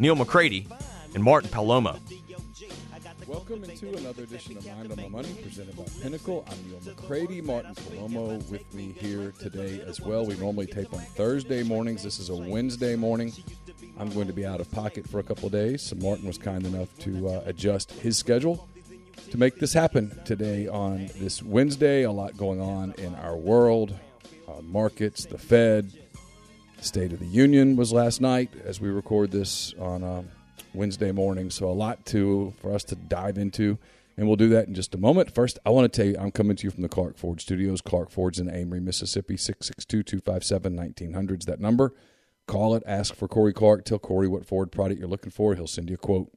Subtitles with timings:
[0.00, 0.66] Neal McCready
[1.14, 2.00] and Martin Palomo.
[3.26, 6.42] Welcome into another edition of Mind on My Money presented by Pinnacle.
[6.50, 7.42] I'm Neal McCready.
[7.42, 10.24] Martin Palomo with me here today as well.
[10.24, 12.02] We normally tape on Thursday mornings.
[12.02, 13.30] This is a Wednesday morning.
[13.98, 16.64] I'm going to be out of pocket for a couple days, so Martin was kind
[16.64, 18.70] enough to uh, adjust his schedule
[19.30, 22.04] to make this happen today on this Wednesday.
[22.04, 23.94] A lot going on in our world,
[24.48, 25.92] uh, markets, the Fed,
[26.84, 30.22] State of the Union was last night as we record this on uh,
[30.74, 31.50] Wednesday morning.
[31.50, 33.78] So a lot to for us to dive into,
[34.16, 35.34] and we'll do that in just a moment.
[35.34, 37.80] First, I want to tell you I'm coming to you from the Clark Ford Studios.
[37.80, 39.36] Clark Ford's in Amory, Mississippi.
[39.36, 41.94] 662-257-1900 is that number.
[42.46, 42.82] Call it.
[42.86, 43.84] Ask for Corey Clark.
[43.84, 45.54] Tell Corey what Ford product you're looking for.
[45.54, 46.32] He'll send you a quote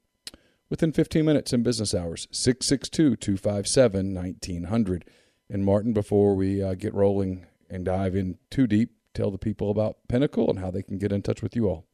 [0.69, 2.27] within 15 minutes in business hours.
[2.31, 5.03] 662-257-1900.
[5.49, 9.69] And Martin, before we uh, get rolling and dive in too deep, tell the people
[9.69, 11.85] about Pinnacle and how they can get in touch with you all.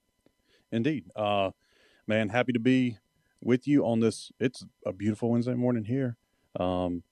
[0.72, 1.06] Indeed.
[1.16, 1.52] Uh,
[2.08, 2.98] man, happy to be
[3.42, 4.32] with you on this.
[4.40, 6.18] It's a beautiful Wednesday morning here.
[6.60, 7.04] Um,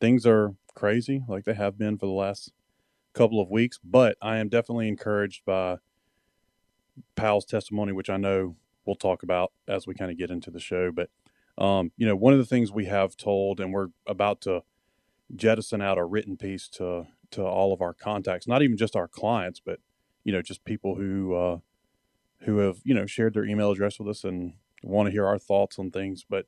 [0.00, 2.52] things are crazy like they have been for the last
[3.14, 5.78] couple of weeks, but I am definitely encouraged by
[7.14, 10.60] Powell's testimony, which I know we'll talk about as we kind of get into the
[10.60, 10.92] show.
[10.92, 11.10] But,
[11.58, 14.62] um, you know, one of the things we have told, and we're about to
[15.34, 19.08] jettison out a written piece to to all of our contacts, not even just our
[19.08, 19.80] clients, but
[20.24, 21.58] you know, just people who uh,
[22.40, 25.38] who have you know shared their email address with us and want to hear our
[25.38, 26.24] thoughts on things.
[26.28, 26.46] But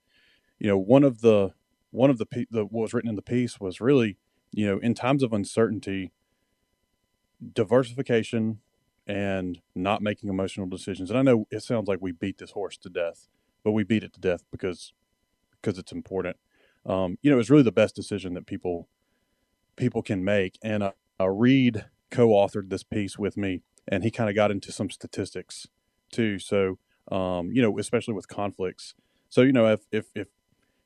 [0.58, 1.50] you know, one of the
[1.90, 4.16] one of the, the what was written in the piece was really
[4.52, 6.12] you know in times of uncertainty,
[7.54, 8.60] diversification
[9.06, 11.08] and not making emotional decisions.
[11.10, 13.26] And I know it sounds like we beat this horse to death,
[13.64, 14.92] but we beat it to death because
[15.60, 16.36] because it's important.
[16.86, 18.88] Um, you know, it's really the best decision that people
[19.78, 20.58] people can make.
[20.62, 24.72] And uh, uh, Reed co-authored this piece with me, and he kind of got into
[24.72, 25.66] some statistics
[26.12, 26.38] too.
[26.38, 26.78] So,
[27.10, 28.94] um, you know, especially with conflicts.
[29.30, 30.28] So, you know, if, if, if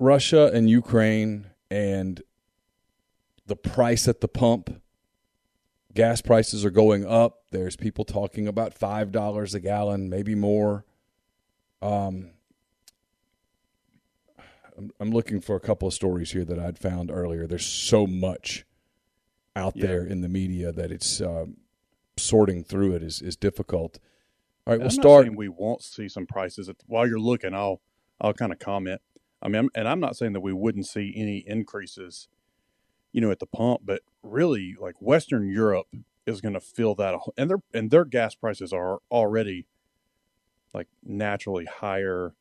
[0.00, 2.22] Russia and Ukraine and
[3.46, 4.82] the price at the pump.
[5.94, 7.44] Gas prices are going up.
[7.52, 10.84] There's people talking about five dollars a gallon, maybe more.
[11.82, 12.30] Um,
[14.76, 17.46] I'm, I'm looking for a couple of stories here that I'd found earlier.
[17.46, 18.64] There's so much
[19.54, 19.86] out yeah.
[19.86, 21.46] there in the media that it's uh,
[22.16, 23.98] sorting through it is, is difficult.
[24.66, 25.34] All right, we'll start.
[25.34, 27.54] we won't see some prices at, while you're looking.
[27.54, 27.80] I'll
[28.20, 29.00] I'll kind of comment.
[29.40, 32.28] I mean, and I'm not saying that we wouldn't see any increases,
[33.12, 35.86] you know, at the pump, but really, like Western Europe
[36.26, 39.66] is going to feel that, and their and their gas prices are already
[40.76, 42.34] like naturally higher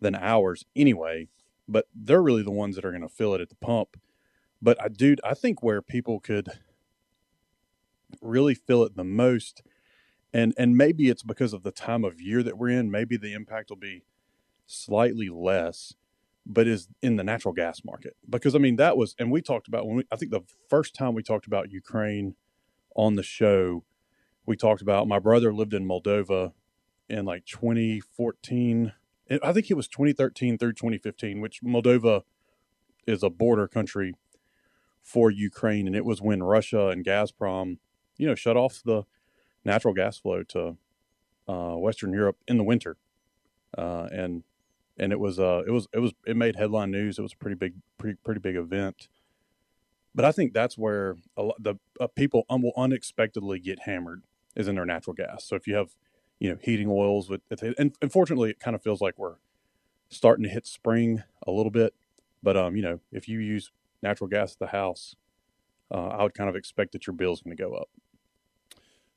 [0.00, 1.28] than ours anyway
[1.68, 4.00] but they're really the ones that are going to fill it at the pump.
[4.60, 6.48] But I, dude, I think where people could
[8.22, 9.62] really feel it the most,
[10.32, 12.90] and and maybe it's because of the time of year that we're in.
[12.90, 14.04] Maybe the impact will be
[14.66, 15.94] slightly less,
[16.44, 19.68] but is in the natural gas market because I mean that was, and we talked
[19.68, 22.34] about when we, I think the first time we talked about Ukraine
[22.96, 23.84] on the show,
[24.44, 26.52] we talked about my brother lived in Moldova
[27.08, 28.92] in like 2014
[29.42, 32.22] I think it was 2013 through 2015, which Moldova
[33.06, 34.14] is a border country
[35.02, 37.78] for Ukraine, and it was when Russia and Gazprom,
[38.16, 39.04] you know, shut off the
[39.64, 40.76] natural gas flow to
[41.46, 42.96] uh, Western Europe in the winter,
[43.76, 44.44] uh, and
[44.98, 47.18] and it was uh it was it was it made headline news.
[47.18, 49.08] It was a pretty big pretty pretty big event.
[50.14, 54.22] But I think that's where a lot, the uh, people un- will unexpectedly get hammered
[54.56, 55.44] is in their natural gas.
[55.44, 55.90] So if you have
[56.38, 57.40] you know heating oils with
[57.78, 59.36] and unfortunately it kind of feels like we're
[60.08, 61.94] starting to hit spring a little bit
[62.42, 63.70] but um you know if you use
[64.02, 65.16] natural gas at the house
[65.90, 67.88] uh, I would kind of expect that your bill's going to go up.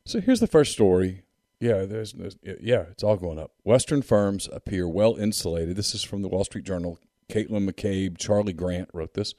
[0.05, 1.23] So here's the first story.
[1.59, 3.51] Yeah, there's, there's yeah, it's all going up.
[3.63, 5.75] Western firms appear well insulated.
[5.75, 6.97] This is from the Wall Street Journal.
[7.29, 9.35] Caitlin McCabe, Charley Grant wrote this.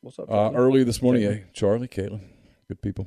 [0.00, 0.30] What's up?
[0.30, 2.22] Uh, early this morning, yeah, Charley, Caitlin,
[2.66, 3.06] good people.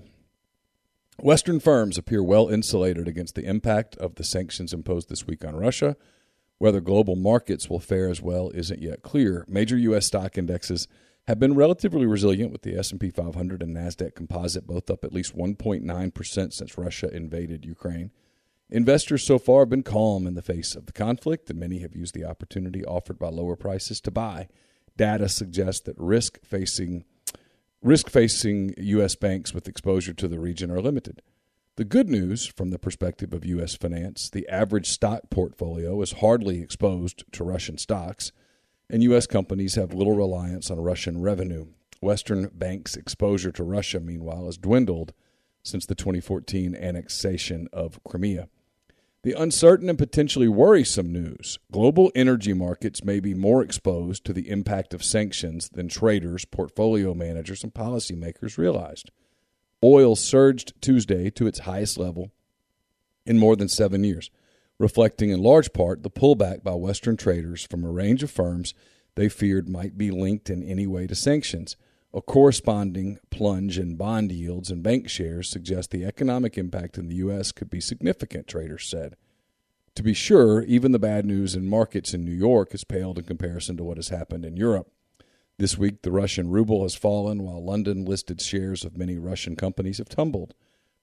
[1.19, 5.55] Western firms appear well insulated against the impact of the sanctions imposed this week on
[5.55, 5.95] Russia.
[6.57, 9.45] Whether global markets will fare as well isn't yet clear.
[9.47, 10.07] Major U.S.
[10.07, 10.87] stock indexes
[11.27, 15.37] have been relatively resilient, with the S&P 500 and Nasdaq Composite both up at least
[15.37, 18.11] 1.9 percent since Russia invaded Ukraine.
[18.69, 21.95] Investors so far have been calm in the face of the conflict, and many have
[21.95, 24.49] used the opportunity offered by lower prices to buy.
[24.97, 27.05] Data suggests that risk facing
[27.83, 29.15] risk facing U.S.
[29.15, 31.21] banks with exposure to the region are limited.
[31.75, 33.75] The good news from the perspective of U.S.
[33.75, 38.31] finance the average stock portfolio is hardly exposed to Russian stocks,
[38.89, 39.27] and U.S.
[39.27, 41.67] companies have little reliance on Russian revenue.
[41.99, 45.13] Western banks' exposure to Russia, meanwhile, has dwindled
[45.61, 48.47] since the 2014 annexation of Crimea.
[49.23, 54.49] The uncertain and potentially worrisome news global energy markets may be more exposed to the
[54.49, 59.11] impact of sanctions than traders, portfolio managers, and policymakers realized.
[59.81, 62.31] Oil surged Tuesday to its highest level
[63.25, 64.29] in more than seven years,
[64.77, 68.73] reflecting in large part the pullback by Western traders from a range of firms
[69.15, 71.77] they feared might be linked in any way to sanctions.
[72.15, 77.15] A corresponding plunge in bond yields and bank shares suggests the economic impact in the
[77.15, 77.51] U.S.
[77.51, 79.15] could be significant, traders said.
[79.95, 83.25] To be sure, even the bad news in markets in New York has paled in
[83.25, 84.91] comparison to what has happened in Europe.
[85.57, 89.97] This week, the Russian ruble has fallen, while London listed shares of many Russian companies
[89.97, 90.53] have tumbled.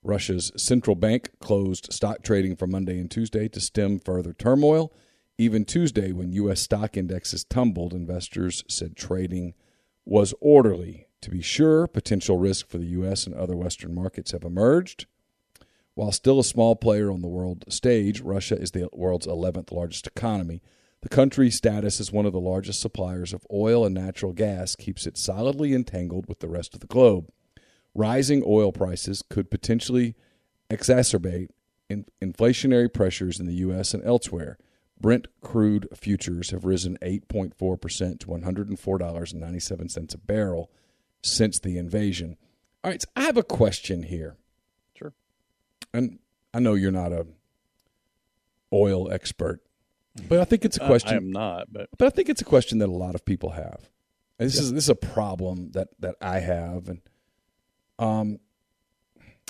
[0.05, 4.93] Russia's central bank closed stock trading for Monday and Tuesday to stem further turmoil.
[5.39, 6.61] Even Tuesday, when U.S.
[6.61, 9.55] stock indexes tumbled, investors said trading
[10.05, 11.07] was orderly.
[11.23, 13.27] To be sure, potential risk for the U.S.
[13.27, 15.07] and other Western markets have emerged.
[15.95, 20.07] While still a small player on the world stage, Russia is the world's 11th largest
[20.07, 20.63] economy.
[21.03, 25.07] The country's status as one of the largest suppliers of oil and natural gas keeps
[25.07, 27.29] it solidly entangled with the rest of the globe.
[27.95, 30.15] Rising oil prices could potentially
[30.71, 31.49] exacerbate
[31.89, 33.93] in- inflationary pressures in the U.S.
[33.93, 34.59] and elsewhere.
[35.01, 40.71] Brent crude futures have risen 8.4% to $104.97 a barrel
[41.23, 42.37] since the invasion.
[42.85, 44.37] All right, so I have a question here.
[44.95, 45.13] Sure.
[45.93, 46.19] And
[46.53, 47.27] I know you're not a
[48.73, 49.61] oil expert,
[50.29, 51.11] but I think it's a question.
[51.11, 53.25] I, I am not, but but I think it's a question that a lot of
[53.25, 53.89] people have.
[54.39, 57.01] And this is this is a problem that that I have, and
[57.99, 58.39] um,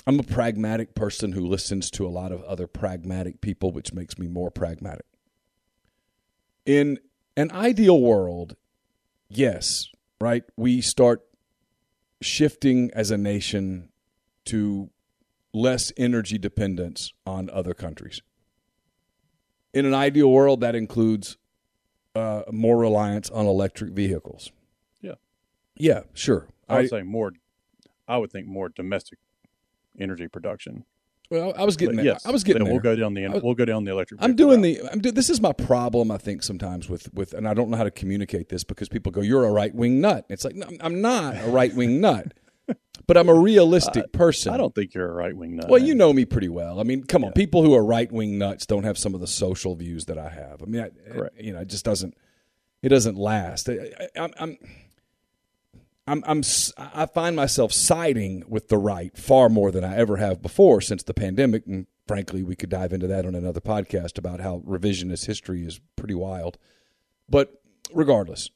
[0.05, 4.17] I'm a pragmatic person who listens to a lot of other pragmatic people, which makes
[4.17, 5.05] me more pragmatic.
[6.65, 6.99] In
[7.35, 8.55] an ideal world,
[9.29, 9.87] yes,
[10.19, 11.21] right, we start
[12.21, 13.89] shifting as a nation
[14.45, 14.89] to
[15.53, 18.21] less energy dependence on other countries.
[19.73, 21.37] In an ideal world, that includes
[22.15, 24.51] uh, more reliance on electric vehicles.
[25.01, 25.15] Yeah.
[25.75, 26.47] Yeah, sure.
[26.67, 27.33] I would say more.
[28.07, 29.19] I would think more domestic
[29.99, 30.85] energy production.
[31.31, 32.13] Well, I was getting But there.
[32.13, 32.63] yes, I was getting.
[32.65, 34.21] We'll go down the was- we'll go down the electric.
[34.21, 34.79] I'm doing route.
[34.83, 34.91] the.
[34.91, 36.11] I'm do, this is my problem.
[36.11, 39.11] I think sometimes with with, and I don't know how to communicate this because people
[39.11, 42.33] go, "You're a right wing nut." It's like no, I'm not a right wing nut,
[43.07, 44.53] but I'm a realistic person.
[44.53, 45.69] I don't think you're a right wing nut.
[45.69, 46.79] Well, you know me pretty well.
[46.79, 49.27] I mean, come on, people who are right wing nuts don't have some of the
[49.27, 50.61] social views that I have.
[50.61, 50.89] I mean, I,
[51.39, 52.13] you know, it just doesn't.
[52.83, 53.69] It doesn't last.
[53.69, 53.77] I,
[54.37, 54.57] I'm.
[56.11, 56.41] I'm I'm,
[56.77, 61.03] I find myself siding with the right far more than I ever have before since
[61.03, 61.65] the pandemic.
[61.65, 65.79] And frankly, we could dive into that on another podcast about how revisionist history is
[65.95, 66.57] pretty wild.
[67.29, 67.61] But
[67.93, 68.49] regardless,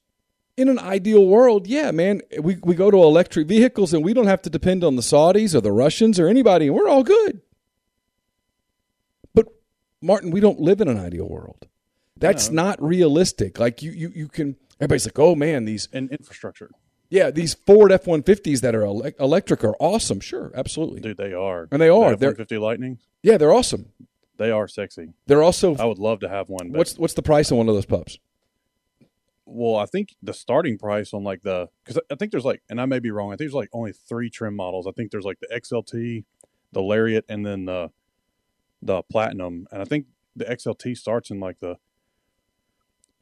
[0.57, 4.27] in an ideal world, yeah, man, we, we go to electric vehicles and we don't
[4.27, 7.41] have to depend on the Saudis or the Russians or anybody, and we're all good.
[9.33, 9.47] But
[10.01, 11.67] Martin, we don't live in an ideal world.
[12.17, 12.63] That's No.
[12.63, 13.59] not realistic.
[13.59, 14.55] Like you, you, you can.
[14.79, 16.69] Everybody's like, "Oh man, these and infrastructure,
[17.15, 20.19] yeah, these Ford F one fifties that are ele- electric are awesome.
[20.19, 20.99] Sure, absolutely.
[20.99, 21.17] dude.
[21.17, 22.11] They are, And they are.
[22.11, 22.99] The They're- F-150 Lightning.
[23.23, 23.91] Yeah, they're awesome.
[24.37, 25.13] They are sexy.
[25.27, 25.75] They're also.
[25.77, 26.71] I would love to have one.
[26.71, 28.19] But, what's what's the price on one of those pups?
[29.45, 32.81] well, I think the starting price on like the because I think there's like, and
[32.81, 33.29] I may be wrong.
[33.29, 34.87] I think there's like only three trim models.
[34.87, 36.23] I think there's like the XLT,
[36.71, 37.91] the Lariat, and then the
[38.81, 39.67] the Platinum.
[39.71, 41.77] And I think the XLT starts in like the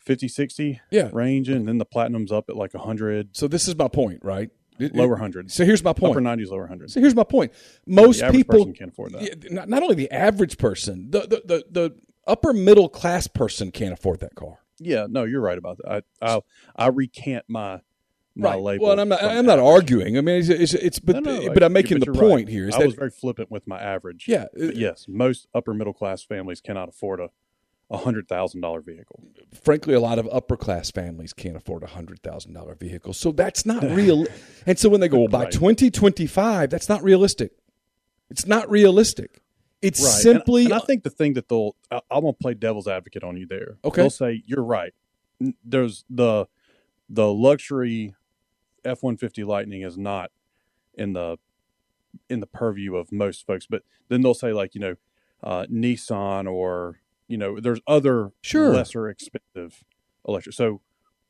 [0.06, 1.10] 50, 60 Yeah.
[1.14, 4.50] range, and then the Platinum's up at like 100, So this is my point, right?
[4.80, 5.52] It- lower hundred.
[5.52, 6.14] So here's my point.
[6.14, 6.90] upper 90s, lower hundred.
[6.92, 7.52] So here's my point.
[7.86, 9.52] Most people person can't afford that.
[9.52, 11.96] Not, not only the average person, the, the the the
[12.26, 14.58] upper middle class person can't afford that car.
[14.80, 16.04] Yeah, no, you're right about that.
[16.20, 16.42] I I,
[16.76, 17.82] I recant my
[18.36, 18.60] my right.
[18.62, 18.84] label.
[18.86, 19.24] Well, and I'm not.
[19.24, 20.18] I'm not arguing.
[20.18, 22.30] I mean, it's, it's, it's but No, no, but I'm making but the you're right.
[22.30, 24.26] point here is I was very flippant with my average.
[24.28, 27.30] yeah, But uh, yes, most upper middle class families cannot afford a
[27.94, 29.24] a hundred thousand dollar vehicle.
[29.54, 33.32] frankly, a lot of upper class families can't afford a hundred thousand dollar vehicle, so
[33.32, 34.26] that's not real.
[34.66, 35.54] and so when they go, well, by Right.
[35.54, 37.52] twenty twenty five, that's not realistic.
[38.30, 39.42] It's not realistic.
[39.82, 40.10] It's Right.
[40.10, 43.38] Simply and, I think the thing that they'll I, I'm gonna play devil's advocate on
[43.38, 43.78] you there.
[43.86, 44.02] Okay.
[44.02, 44.94] They'll say you're right.
[45.64, 46.48] There's the
[47.10, 48.16] the luxury
[48.84, 50.32] F one fifty Lightning is not
[50.96, 51.38] in the
[52.30, 54.96] in the purview of most folks, but then they'll say like you know
[55.44, 58.74] uh, Nissan or you know there's other Sure.
[58.74, 59.84] lesser expensive
[60.28, 60.56] electric.
[60.56, 60.82] So,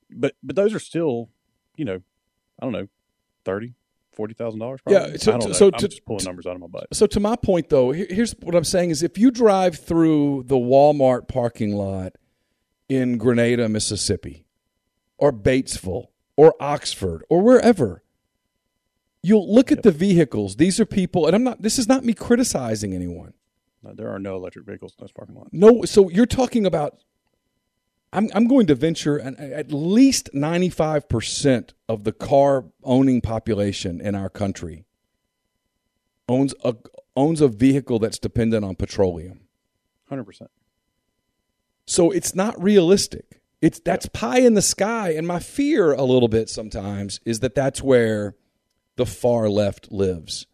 [0.10, 1.30] but but those are still
[1.78, 2.02] you know
[2.62, 2.88] I don't know
[3.46, 3.74] thirty
[4.12, 4.80] forty thousand dollars.
[4.88, 5.54] Yeah, so- I don't know.
[5.54, 6.88] so I'm to- just pulling numbers out of my butt.
[6.94, 10.56] So to my point, though, here's what I'm saying: is if you drive through the
[10.58, 12.14] Walmart parking lot
[12.90, 14.46] in Grenada, Mississippi,
[15.18, 16.08] or Batesville,
[16.38, 18.04] or Oxford, or wherever,
[19.24, 20.58] you'll look at the vehicles.
[20.58, 21.62] These are people, and I'm not.
[21.62, 23.34] This is not me criticizing anyone.
[23.94, 25.50] There are no electric vehicles in this parking lot.
[25.52, 26.98] No, so you're talking about.
[28.12, 34.00] I'm I'm going to venture an, at least 95 percent of the car owning population
[34.00, 34.86] in our country
[36.30, 36.76] owns a
[37.16, 39.42] owns a vehicle that's dependent on petroleum.
[40.10, 40.52] Hundred percent.
[41.86, 43.42] So it's not realistic.
[43.62, 47.56] It's that's pie in the sky, and my fear a little bit sometimes is that
[47.56, 48.36] that's where
[48.96, 50.46] the far left lives.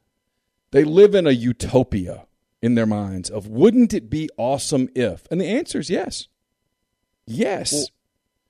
[0.71, 2.25] They live in a utopia
[2.61, 5.25] in their minds of wouldn't it be awesome if?
[5.31, 6.27] And the answer is yes.
[7.25, 7.71] Yes.
[7.71, 7.85] Well,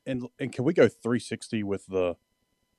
[0.06, 2.16] and and can we go 360 with the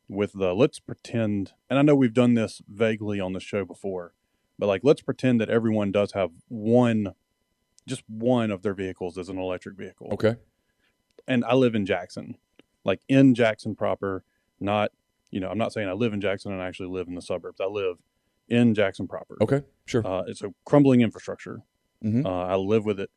[0.09, 4.15] with the let's pretend and I know we've done this vaguely on the show before,
[4.59, 7.15] but like let's pretend that everyone does have one
[7.87, 10.09] just one of their vehicles as an electric vehicle.
[10.13, 10.37] okay.
[11.29, 12.37] And I live in Jackson.
[12.85, 14.25] Like in Jackson proper,
[14.59, 14.91] not
[15.31, 17.23] you know, I'm not saying I live in Jackson and I actually live in the
[17.23, 17.61] suburbs.
[17.61, 17.99] I live
[18.51, 19.37] in Jackson proper.
[19.41, 19.63] Okay.
[19.87, 20.07] Sure.
[20.07, 21.63] Uh, it's a crumbling infrastructure.
[22.05, 22.27] Mhm.
[22.27, 23.11] Uh, I live with it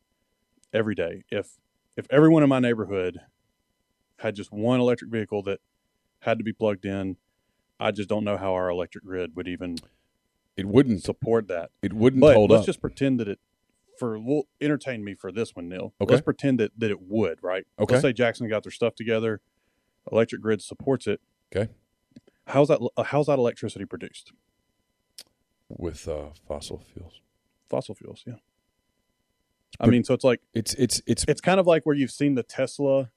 [0.71, 1.23] every day.
[1.29, 1.57] If
[1.97, 3.19] if everyone in my neighborhood
[4.19, 5.59] had just one electric vehicle that
[6.19, 7.17] had to be plugged in,
[7.79, 9.77] I just don't know how our electric grid would even
[10.55, 11.03] it wouldn't.
[11.03, 11.71] support that.
[11.81, 12.65] It wouldn't But hold let's up.
[12.67, 13.39] just pretend that it
[13.99, 15.93] for we'll entertain me for this one, Neal.
[16.01, 16.13] Okay.
[16.15, 17.65] Let's pretend that, that it would, right?
[17.79, 17.95] Okay.
[17.95, 19.41] Let's say Jackson got their stuff together,
[20.11, 21.21] electric grid supports it.
[21.55, 21.71] okay.
[22.47, 24.33] How's that how's that electricity produced?
[25.77, 27.22] With uh, fossil fuels,
[27.70, 28.36] Fossil fuels, yeah.
[29.80, 32.12] I But- mean, so it's like it's it's it's it's kind of like where you've
[32.12, 33.10] seen the Tesla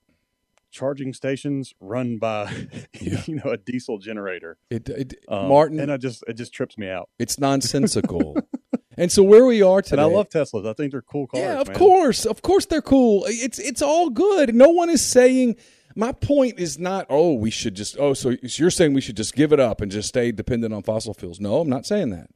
[0.71, 2.51] charging stations run by
[3.01, 3.23] Yeah.
[3.27, 4.59] you know a diesel generator.
[4.71, 5.81] it, it Um, Martin.
[5.81, 7.09] and I just it just trips me out.
[7.19, 8.37] it's nonsensical.
[8.97, 10.67] and so where we are today, And I love Teslas.
[10.67, 11.43] I think they're cool cars.
[11.43, 11.77] Yeah, of man.
[11.77, 13.25] course, of course they're cool.
[13.29, 14.55] It's it's all good.
[14.55, 15.57] No one is saying.
[15.99, 17.07] My point is not.
[17.09, 17.97] Oh, we should just.
[17.99, 20.83] Oh, so you're saying we should just give it up and just stay dependent on
[20.83, 21.41] fossil fuels?
[21.41, 22.29] No, I'm not saying that.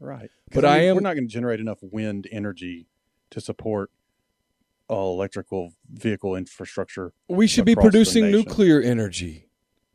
[0.00, 0.30] Right.
[0.52, 2.86] But I mean, am- We're not going to generate enough wind energy
[3.30, 3.90] to support
[4.88, 7.12] all electrical vehicle infrastructure.
[7.28, 9.46] We should be producing nuclear energy.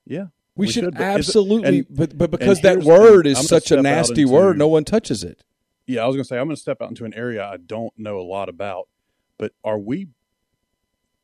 [0.05, 0.27] Yeah.
[0.55, 3.71] We, We should, should, is it- absolutely, and- but but because that word is such
[3.71, 5.43] a nasty into- word, no one touches it.
[5.87, 7.57] Yeah, I was going to say I'm going to step out into an area I
[7.57, 8.87] don't know a lot about,
[9.37, 10.07] but are we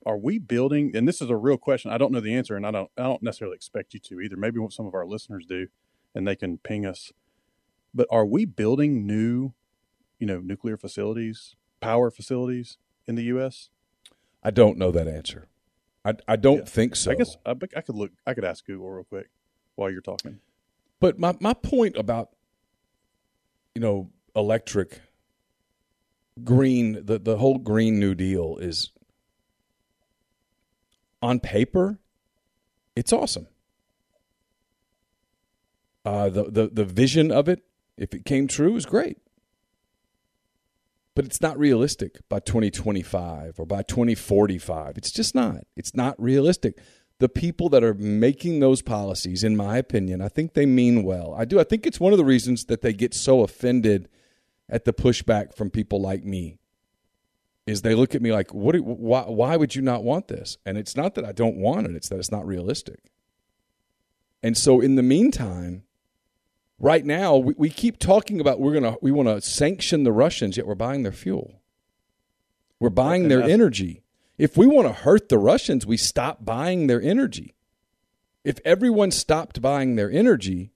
[0.05, 1.91] are we building and this is a real question.
[1.91, 4.35] I don't know the answer and I don't I don't necessarily expect you to either.
[4.35, 5.67] Maybe what some of our listeners do
[6.13, 7.11] and they can ping us.
[7.93, 9.53] But are we building new,
[10.19, 13.69] you know, nuclear facilities, power facilities in the US?
[14.43, 15.48] I don't know that answer.
[16.03, 16.65] I I don't Yeah.
[16.65, 17.12] think so.
[17.12, 19.29] I guess I, I could look I could ask Google real quick
[19.75, 20.39] while you're talking.
[21.00, 22.29] But my, my point about
[23.75, 25.01] you know electric
[26.43, 28.91] green the, the whole green new deal is
[31.21, 32.00] on paper
[32.95, 33.48] it's awesome.
[36.03, 37.63] Uh, the, the the vision of it,
[38.01, 39.17] if it came true, it was great.
[41.15, 44.98] But it's not realistic by 2025 or by 2045.
[44.98, 45.65] It's just not.
[45.75, 46.79] It's not realistic
[47.22, 51.36] the people that are making those policies, in my opinion, I think they mean well.
[51.38, 51.60] I do.
[51.60, 54.10] I think it's one of the reasons that they get so offended
[54.67, 56.58] at the pushback from people like me.
[57.67, 58.75] Is they look at me like, "What?
[58.79, 59.22] Why?
[59.22, 62.10] Why would you not want this?" And it's not that I don't want it; it's
[62.10, 63.12] that it's not realistic.
[64.41, 65.84] And so, in the meantime,
[66.81, 70.57] right now, we, we keep talking about we're gonna we want to sanction the Russians,
[70.57, 71.61] yet we're buying their fuel.
[72.79, 74.01] We're buying their energy.
[74.38, 77.53] If we want to hurt the Russians, we stop buying their energy.
[78.43, 80.71] If everyone stopped buying their energy,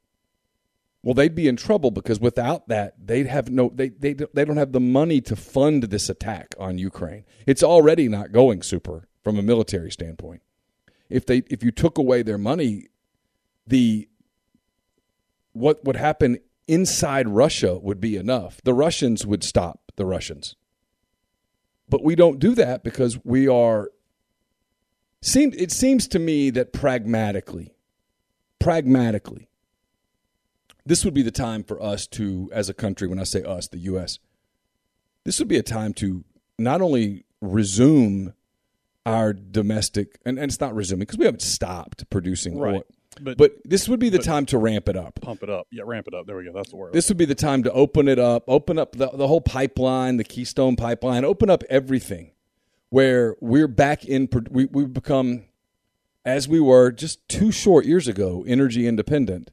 [1.02, 4.58] well, they'd be in trouble because without that, they'd have no they they they don't
[4.58, 7.26] have the money to fund this attack on Ukraine.
[7.48, 10.44] It's already not going super from a military standpoint.
[11.10, 12.88] If they if you took away their money,
[13.66, 14.08] the
[15.56, 18.60] what would happen inside Russia would be enough.
[18.64, 20.56] The Russians would stop the Russians.
[21.88, 23.90] But we don't do that because we are
[25.22, 27.74] seem it seems to me that pragmatically
[28.60, 29.48] pragmatically
[30.86, 33.68] this would be the time for us to as a country when I say us
[33.68, 34.20] the US
[35.24, 36.24] this would be a time to
[36.60, 38.34] not only resume
[39.06, 42.76] our domestic and, and it's not resuming because we haven't stopped producing Right.
[42.76, 42.84] oil.
[43.22, 45.20] But, But this would be the time to ramp it up.
[45.22, 45.68] pump it up.
[45.72, 46.26] Yeah, ramp it up.
[46.28, 46.52] There we go.
[46.54, 46.94] That's the word.
[46.94, 50.18] This would be the time to open it up, open up the, the whole pipeline,
[50.18, 52.32] the Keystone pipeline, open up everything
[52.90, 55.46] where we're back in, we, we've become,
[56.24, 59.52] as we were just two short years ago, energy independent.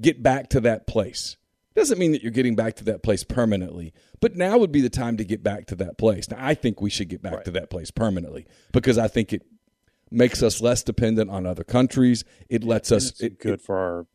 [0.00, 1.36] Get back to that place.
[1.74, 4.90] Doesn't mean that you're getting back to that place permanently, but now would be the
[4.90, 6.28] time to get back to that place.
[6.30, 7.44] Now, I think we should get back Right.
[7.44, 9.42] to that place permanently because I think it
[10.10, 12.24] makes us less dependent on other countries.
[12.48, 13.10] It lets us.
[13.10, 14.06] it's It, good for our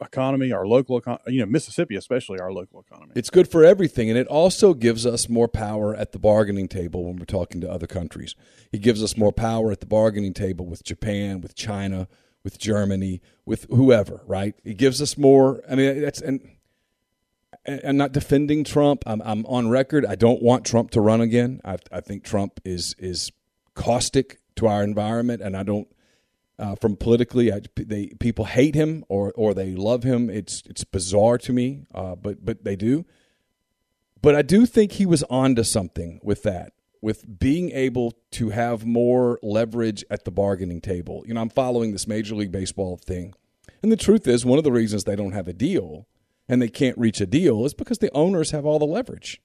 [0.00, 1.22] economy, our local economy.
[1.28, 3.12] You know, Mississippi, especially our local economy.
[3.14, 7.04] It's good for everything, and it also gives us more power at the bargaining table
[7.04, 8.34] when we're talking to other countries.
[8.72, 12.08] It gives us more power at the bargaining table with Japan, with China,
[12.44, 14.22] with Germany, with whoever.
[14.26, 14.54] Right?
[14.64, 15.62] It gives us more.
[15.70, 16.40] I mean, that's and.
[16.42, 19.02] and I'm not defending Trump.
[19.06, 20.06] I'm, I'm on record.
[20.06, 21.60] I don't want Trump to run again.
[21.64, 23.30] I, I think Trump is is
[23.74, 25.88] caustic to our environment, and I don't.
[26.58, 30.28] Uh, from politically, I, they people hate him or or they love him.
[30.28, 33.06] It's it's bizarre to me, uh, but but they do.
[34.20, 38.84] But I do think he was onto something with that, with being able to have
[38.84, 41.22] more leverage at the bargaining table.
[41.26, 43.34] You know, I'm following this Major League Baseball thing,
[43.82, 46.08] and the truth is, one of the reasons they don't have a deal
[46.48, 49.40] and they can't reach a deal is because the owners have all the leverage.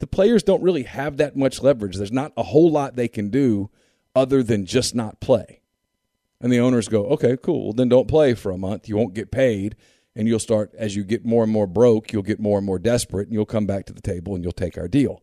[0.00, 1.96] The players don't really have that much leverage.
[1.96, 3.70] There's not a whole lot they can do
[4.18, 5.60] other than just not play.
[6.40, 7.64] And the owners go, okay, cool.
[7.66, 8.88] Well, then don't play for a month.
[8.88, 9.76] You won't get paid.
[10.14, 12.78] And you'll start, as you get more and more broke, you'll get more and more
[12.78, 15.22] desperate, and you'll come back to the table and you'll take our deal.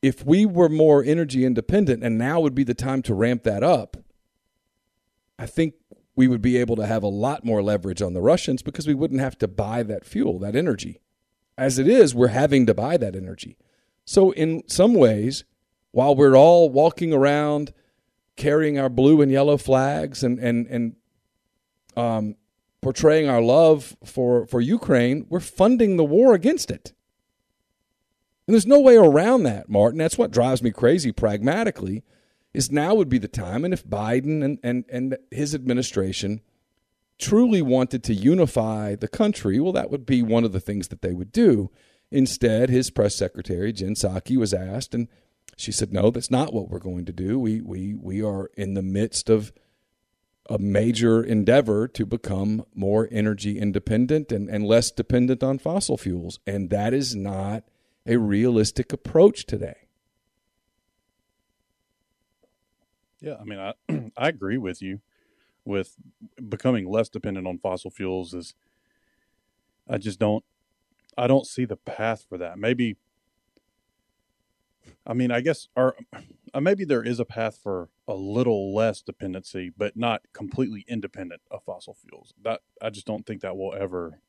[0.00, 3.62] If we were more energy independent, and now would be the time to ramp that
[3.62, 3.98] up,
[5.38, 5.74] I think
[6.16, 8.94] we would be able to have a lot more leverage on the Russians because we
[8.94, 11.00] wouldn't have to buy that fuel, that energy.
[11.58, 13.56] As it is, we're having to buy that energy.
[14.04, 15.44] So, in some ways,
[15.94, 17.72] while we're all walking around
[18.36, 20.96] carrying our blue and yellow flags and and and
[21.96, 22.36] um,
[22.80, 26.92] portraying our love for for Ukraine, we're funding the war against it.
[28.46, 29.98] And there's no way around that, Martin.
[29.98, 32.02] That's what drives me crazy pragmatically.
[32.52, 36.40] Is now would be the time, and if Biden and, and, and his administration
[37.18, 41.02] truly wanted to unify the country, well, that would be one of the things that
[41.02, 41.70] they would do.
[42.12, 45.08] Instead, his press secretary, Jen Psaki, was asked, and
[45.56, 47.38] she said, "No, that's not what we're going to do.
[47.38, 49.52] We we we are in the midst of
[50.50, 56.38] a major endeavor to become more energy independent and, and less dependent on fossil fuels,
[56.46, 57.64] and that is not
[58.06, 59.84] a realistic approach today."
[63.24, 63.72] Yeah, I mean, I
[64.16, 65.00] I agree with you.
[65.64, 65.96] With
[66.46, 68.54] becoming less dependent on fossil fuels is,
[69.88, 70.44] I just don't,
[71.16, 72.58] I don't see the path for that.
[72.58, 72.96] Maybe,
[75.06, 75.96] I mean, I guess, or
[76.54, 81.42] uh, maybe there is a path for a little less dependency, but not completely independent
[81.50, 82.32] of fossil fuels.
[82.42, 84.20] That I just don't think that will ever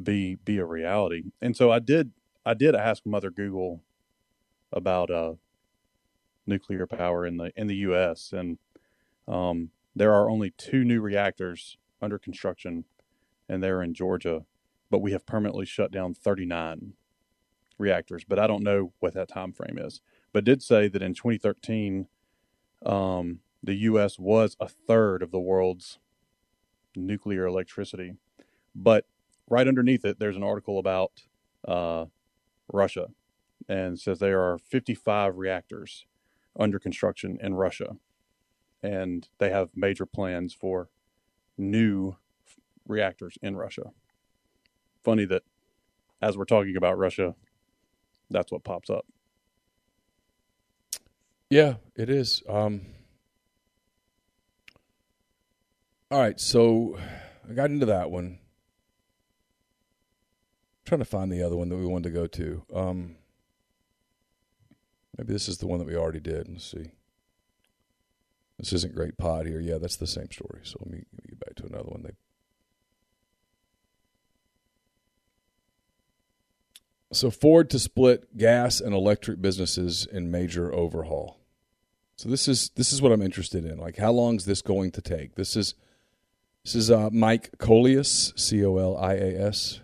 [0.00, 1.24] be be a reality.
[1.42, 2.12] And so I did,
[2.46, 3.82] I did ask Mother Google
[4.72, 5.34] about uh
[6.46, 8.32] nuclear power in the in the U.S.
[8.32, 8.58] and
[9.28, 12.84] um, there are only two new reactors under construction,
[13.48, 14.44] and they're in Georgia.
[14.90, 16.94] But we have permanently shut down 39
[17.80, 18.24] reactors.
[18.24, 20.00] But I don't know what that time frame is.
[20.32, 22.06] But did say that in 2013,
[22.86, 24.18] um, the U.S.
[24.18, 25.98] was a third of the world's
[26.94, 28.14] nuclear electricity.
[28.74, 29.06] But
[29.48, 31.12] right underneath it, there's an article about
[31.66, 32.06] uh,
[32.72, 33.08] Russia,
[33.68, 36.06] and says there are 55 reactors
[36.58, 37.96] under construction in Russia,
[38.82, 40.88] and they have major plans for
[41.58, 42.16] new
[42.86, 43.92] reactors in Russia.
[45.02, 45.42] Funny that
[46.22, 47.34] as we're talking about Russia,
[48.30, 49.06] that's what pops up.
[51.50, 52.42] Yeah, it is.
[52.48, 52.82] Um,
[56.10, 56.96] all right, so
[57.48, 58.38] I got into that one.
[60.84, 62.62] trying to find the other one that we wanted to go to.
[62.74, 63.16] Um,
[65.16, 66.48] maybe this is the one that we already did.
[66.48, 66.90] Let's see.
[68.58, 69.60] This isn't great pod here.
[69.60, 70.60] Yeah, that's the same story.
[70.64, 72.02] So let me, let me get back to another one.
[72.02, 72.14] They
[77.12, 81.38] So Ford to split gas and electric businesses in major overhaul.
[82.16, 83.78] So this is this is what I'm interested in.
[83.78, 85.34] Like how long is this going to take?
[85.34, 85.74] This is
[86.64, 89.80] This is uh, Mike Colias, C O L I A S.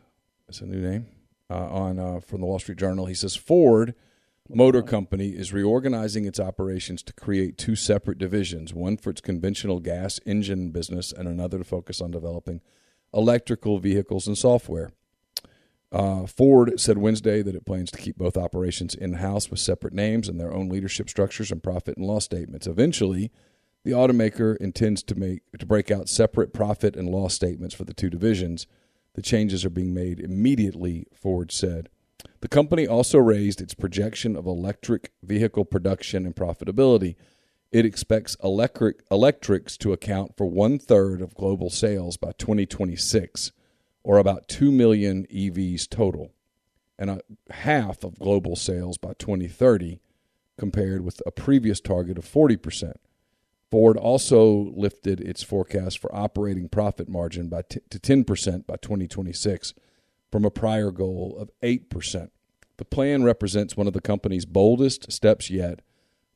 [0.47, 1.07] That's a new name
[1.51, 3.07] uh, on uh, from the Wall Street Journal.
[3.07, 3.95] He says Ford
[4.49, 9.81] Motor Company is reorganizing its operations to create two separate divisions: one for its conventional
[9.81, 12.61] gas engine business, and another to focus on developing
[13.15, 14.93] electrical vehicles and software.
[15.97, 19.95] Uh, Ford said Wednesday that it plans to keep both operations in house with separate
[19.95, 22.67] names and their own leadership structures and profit and loss statements.
[22.67, 23.33] Eventually,
[23.83, 27.95] the automaker intends to make to break out separate profit and loss statements for the
[27.95, 28.67] two divisions.
[29.15, 31.89] The changes are being made immediately, Ford said.
[32.43, 37.17] The company also raised its projection of electric vehicle production and profitability.
[37.73, 43.53] It expects electric electrics to account for one third of global sales by 2026,
[44.07, 46.33] or about 2 million EVs total,
[46.97, 49.99] and a half of global sales by 2030,
[50.57, 52.92] compared with a previous target of 40%.
[53.69, 59.75] Ford also lifted its forecast for operating profit margin by t- to 10% by 2026
[60.31, 62.31] from a prior goal of 8%.
[62.77, 65.81] The plan represents one of the company's boldest steps yet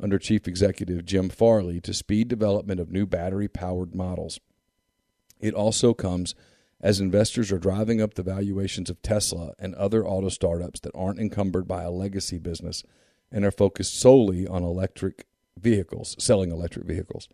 [0.02, 4.40] under Chief Executive Jim Farley to speed development of new battery powered models.
[5.38, 6.35] It also comes
[6.81, 11.19] as investors are driving up the valuations of Tesla and other auto startups that aren't
[11.19, 12.83] encumbered by a legacy business
[13.31, 15.27] and are focused solely on electric
[15.59, 17.29] vehicles, selling electric vehicles.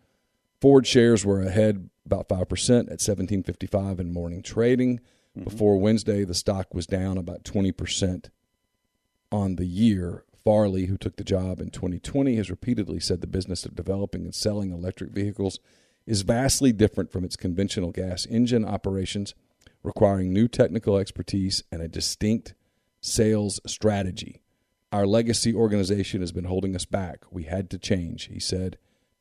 [0.61, 4.99] Ford shares were ahead about 5% at 1755 in morning trading.
[4.99, 5.45] Mm-hmm.
[5.45, 8.31] Before Wednesday, the stock was down about 20%
[9.31, 10.25] on the year.
[10.45, 14.35] Farley, who took the job in 2020, has repeatedly said the business of developing and
[14.35, 15.59] selling electric vehicles
[16.07, 19.35] is vastly different from its conventional gas engine operations,
[19.83, 22.55] requiring new technical expertise and a distinct
[23.01, 24.41] sales strategy.
[24.93, 27.25] Our legacy organization has been holding us back.
[27.31, 28.79] We had to change, he said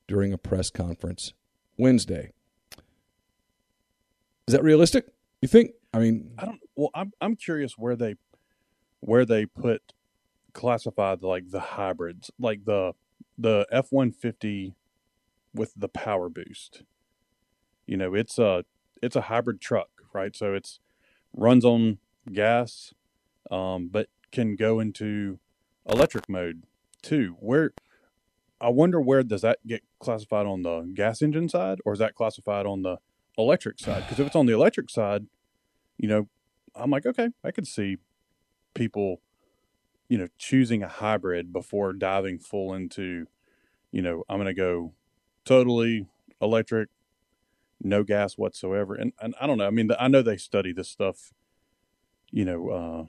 [0.08, 1.34] during a press conference
[1.78, 2.32] Wednesday.
[4.48, 5.08] Is that realistic?
[5.42, 5.72] You think?
[5.94, 6.60] I mean, I don't.
[6.76, 8.16] Well, I'm I'm curious where they
[9.00, 9.94] where they put
[10.54, 12.94] classified like the hybrids, like the
[13.38, 14.76] the F one fifty
[15.56, 16.84] with the power boost.
[17.86, 18.66] You know, it's a
[19.02, 20.36] it's a hybrid truck, right?
[20.36, 20.80] So it's
[21.34, 22.00] runs on
[22.32, 22.94] gas,
[23.52, 25.40] um, but can go into
[25.88, 26.64] electric mode
[27.02, 27.36] too.
[27.40, 27.72] Where
[28.60, 32.16] I wonder where does that get classified on the gas engine side, or is that
[32.16, 32.98] classified on the
[33.38, 34.04] electric side?
[34.04, 35.26] Because if it's on the electric side,
[35.98, 36.28] you know,
[36.74, 37.98] I'm like, okay, I could see
[38.74, 39.22] people,
[40.10, 43.28] you know, choosing a hybrid before diving full into,
[43.92, 44.94] you know, I'm going to go
[45.46, 46.08] totally
[46.42, 46.90] electric,
[47.82, 48.96] no gas whatsoever.
[48.96, 49.68] And and I don't know.
[49.68, 51.34] I mean, I know they study this stuff,
[52.32, 53.06] you know, uh,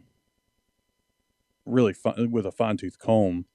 [1.65, 3.47] really fun, with a fine tooth comb,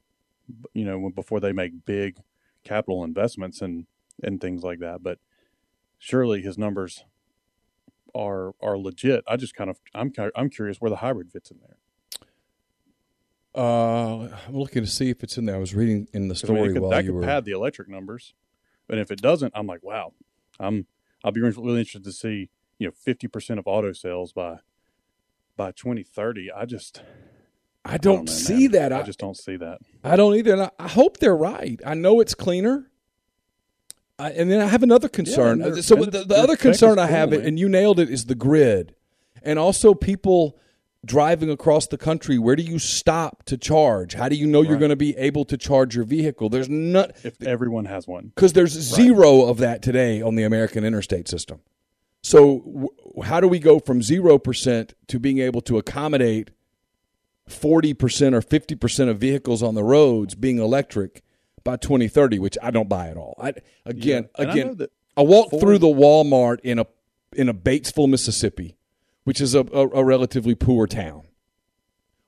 [0.73, 2.21] you know, before they make big
[2.63, 3.85] capital investments and
[4.21, 5.01] and things like that.
[5.01, 5.19] But
[5.97, 7.05] surely his numbers
[8.13, 9.23] are are legit.
[9.27, 11.77] I just kind of I'm I'm curious where the hybrid fits in there.
[13.53, 15.55] Uh, I'm looking to see if it's in there.
[15.55, 17.43] I was reading in the story I mean, could, while that you could were pad
[17.43, 18.33] the electric numbers,
[18.91, 20.11] but if it doesn't, I'm like, wow,
[20.59, 20.85] I'm
[21.23, 24.57] I'll be really interested to see you know 50 percent of auto sales by
[25.55, 26.51] by 2030.
[26.51, 27.01] I just
[27.85, 28.71] I don't, I don't know, see man.
[28.71, 28.91] that.
[28.91, 29.79] I, I, just don't see that.
[30.03, 30.51] I don't either.
[30.51, 31.79] And I, I hope they're right.
[31.85, 32.91] I know it's cleaner.
[34.19, 35.61] I, and then I have another concern.
[35.61, 38.93] Yeah, so the, the other concern I have, and you nailed it, is the grid,
[39.41, 40.59] and also people
[41.05, 42.37] driving across the country.
[42.37, 44.13] Where do you stop to charge?
[44.13, 44.69] How do you know right.
[44.69, 46.49] you're going to be able to charge your vehicle?
[46.49, 50.83] There's not if everyone has one because there's zero of that today on the American
[50.83, 51.61] interstate system.
[52.23, 52.89] So w-
[53.23, 56.51] how do we go from zero percent to being able to accommodate?
[57.49, 61.21] 40% or 50% of vehicles on the roads being electric
[61.63, 63.35] by 2030, which I don't buy at all.
[63.41, 63.53] I,
[63.85, 64.51] again, yeah.
[64.51, 66.85] again, I, I walked Ford, through the Walmart in a
[67.33, 68.75] in a Batesville, Mississippi,
[69.23, 71.23] which is a, a, a relatively poor town.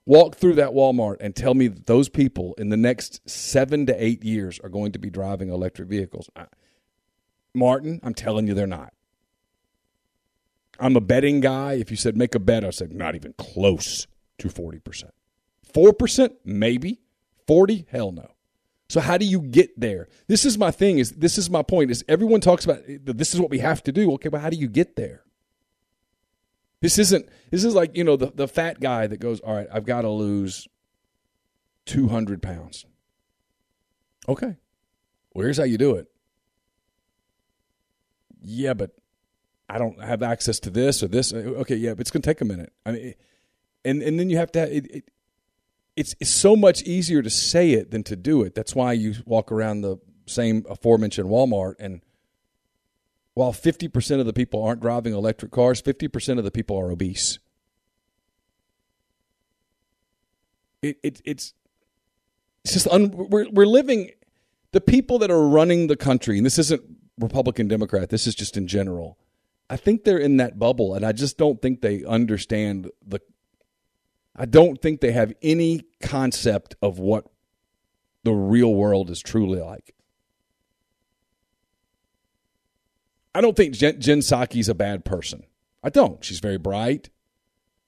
[0.05, 4.03] Walk through that Walmart and tell me that those people in the next seven to
[4.03, 6.29] eight years are going to be driving electric vehicles.
[6.35, 6.45] I,
[7.53, 8.93] Martin, I'm telling you, they're not.
[10.79, 11.73] I'm a betting guy.
[11.73, 14.07] If you said make a bet, I said not even close
[14.39, 15.09] to 40%.
[15.73, 16.33] 4%?
[16.43, 16.99] Maybe.
[17.47, 17.85] 40?
[17.89, 18.31] Hell no.
[18.89, 20.07] So how do you get there?
[20.27, 23.39] This is my thing is this is my point is everyone talks about this is
[23.39, 24.11] what we have to do.
[24.13, 25.23] Okay, but how do you get there?
[26.83, 29.67] This isn't this is like, you know, the, the fat guy that goes, All right,
[29.71, 30.67] I've got to lose
[31.85, 32.85] two hundred pounds.
[34.27, 34.57] Okay.
[35.33, 36.07] Well, here's how you do it.
[38.41, 38.91] Yeah, but
[39.69, 41.33] I don't have access to this or this.
[41.33, 42.73] Okay, yeah, but it's gonna take a minute.
[42.85, 43.13] I mean
[43.85, 45.11] and and then you have to have, it, it,
[45.95, 48.55] it's it's so much easier to say it than to do it.
[48.55, 52.01] That's why you walk around the same aforementioned Walmart and
[53.33, 57.39] while 50% of the people aren't driving electric cars, 50% of the people are obese.
[60.81, 61.53] It, it, it's,
[62.63, 64.11] it's just, un, we're, we're living,
[64.71, 66.81] the people that are running the country, and this isn't
[67.17, 69.17] Republican, Democrat, this is just in general.
[69.69, 73.19] I think they're in that bubble, and I just don't think they understand the.
[74.35, 77.25] I don't think they have any concept of what
[78.23, 79.92] the real world is truly like.
[83.35, 85.43] I don't think Jen, Jen Psaki's a bad person.
[85.83, 86.23] I don't.
[86.23, 87.09] She's very bright.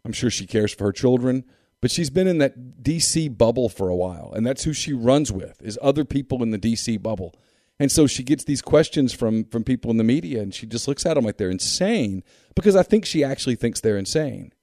[0.04, 1.46] I'm sure she cares for her children,
[1.82, 5.32] but she's been in that DC bubble for a while, and that's who she runs
[5.32, 7.36] with is other people in the DC bubble.
[7.80, 10.88] And so she gets these questions from from people in the media, and she just
[10.88, 12.24] looks at them like they're insane
[12.56, 14.54] because I think she actually thinks they're insane,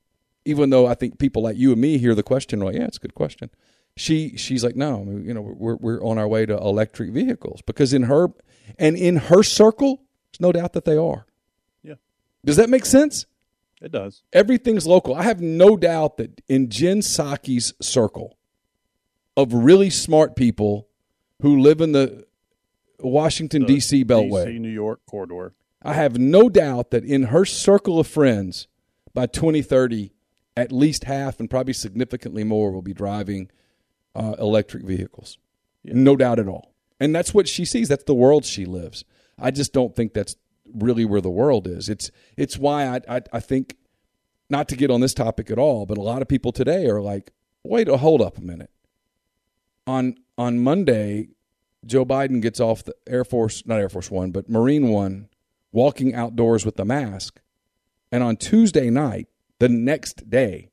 [0.45, 2.97] even though I think people like you and me hear the question like, yeah, it's
[2.97, 3.51] a good question.
[3.97, 7.93] She she's like, no, you know, we're we're on our way to electric vehicles because
[7.93, 8.29] in her
[8.79, 11.27] and in her circle, there's no doubt that they are.
[11.83, 11.95] Yeah.
[12.45, 13.27] Does that make sense?
[13.81, 14.23] It does.
[14.33, 15.15] Everything's local.
[15.15, 18.39] I have no doubt that in Jen Psaki's circle
[19.37, 20.89] of really smart people
[21.41, 22.25] who live in the
[23.01, 24.05] Washington, The D.C.
[24.05, 24.47] Beltway.
[24.47, 25.55] DC, New York corridor.
[25.83, 28.69] I have no doubt that in her circle of friends,
[29.13, 30.13] by 2030,
[30.57, 33.51] at least half and probably significantly more will be driving
[34.15, 35.39] uh, electric vehicles.
[35.83, 35.95] Yeah.
[35.97, 36.73] No doubt at all.
[37.01, 37.89] And that's what she sees.
[37.89, 39.05] That's the world she lives.
[39.39, 40.37] I just don't think that's
[40.73, 41.89] really where the world is.
[41.89, 43.77] It's it's why I I, I think
[44.49, 47.01] not to get on this topic at all, but a lot of people today are
[47.01, 47.33] like,
[47.65, 48.71] wait, a hold up a minute.
[49.87, 51.29] On on Monday,
[51.85, 55.29] Joe Biden gets off the Air Force, not Air Force One, but Marine One,
[55.73, 57.41] walking outdoors with the mask.
[58.11, 60.71] And on Tuesday night, the next day,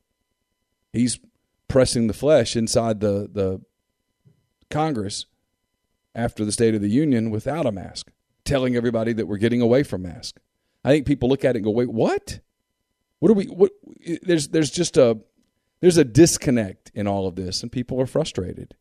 [0.91, 1.19] he's
[1.67, 3.62] pressing the flesh inside the, the
[4.69, 5.26] Congress
[6.13, 8.12] after the State of the Union without a mask,
[8.49, 10.41] telling everybody that we're getting away from masks.
[10.83, 12.39] I think people look at it and go, wait, what?
[13.19, 13.71] What are we what
[14.23, 15.19] there's there's just a
[15.81, 18.75] there's a disconnect in all of this and people are frustrated.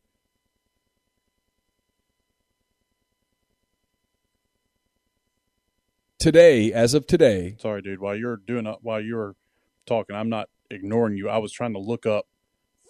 [6.17, 7.99] Today, as of today, Sorry, dude.
[7.99, 9.35] While you're doing while you're
[9.85, 11.29] talking, I'm not ignoring you.
[11.29, 12.27] I was trying to look up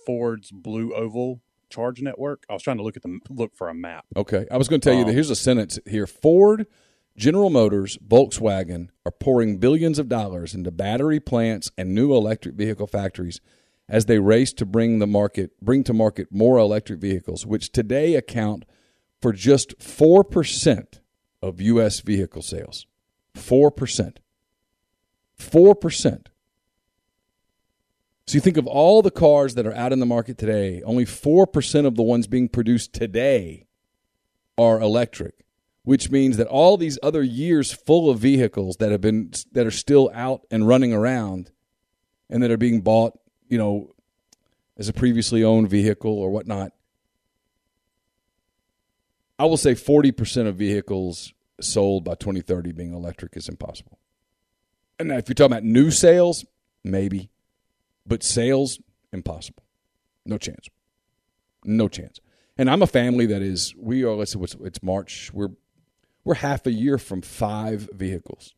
[0.05, 2.45] Ford's Blue Oval charge network.
[2.49, 4.05] I was trying to look at the look for a map.
[4.15, 4.45] Okay.
[4.51, 6.07] I was going to tell you that Um, here's a sentence here.
[6.07, 6.67] Ford,
[7.15, 12.87] General Motors, Volkswagen are pouring billions of dollars into battery plants and new electric vehicle
[12.87, 13.41] factories
[13.87, 18.15] as they race to bring the market bring to market more electric vehicles, which today
[18.15, 18.65] account
[19.21, 20.99] for just 4%
[21.41, 22.85] of US vehicle sales.
[23.35, 24.17] 4%.
[25.37, 26.25] 4%.
[28.29, 31.03] So you think of all the cars that are out in the market today, only
[31.03, 33.65] 4% of the ones being produced today
[34.55, 35.33] are electric,
[35.81, 39.71] which means that all these other years full of vehicles that have been that are
[39.71, 41.49] still out and running around
[42.29, 43.95] and that are being bought, you know,
[44.77, 46.71] as a previously owned vehicle or whatnot.
[49.39, 53.97] I will say 40% of vehicles sold by 2030 being electric is impossible.
[54.99, 56.45] And now if you're talking about new sales,
[56.83, 57.31] maybe.
[58.09, 58.79] But sales,
[59.13, 59.63] impossible.
[60.25, 60.67] No chance.
[61.63, 62.19] No chance.
[62.57, 65.31] And I'm a family that is we are let's see it's March.
[65.31, 65.51] We're
[66.25, 68.55] we're half a year from five vehicles.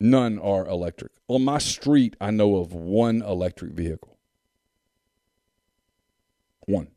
[0.00, 1.12] None are electric.
[1.28, 4.16] On my street, I know of one electric vehicle.
[6.60, 6.88] One.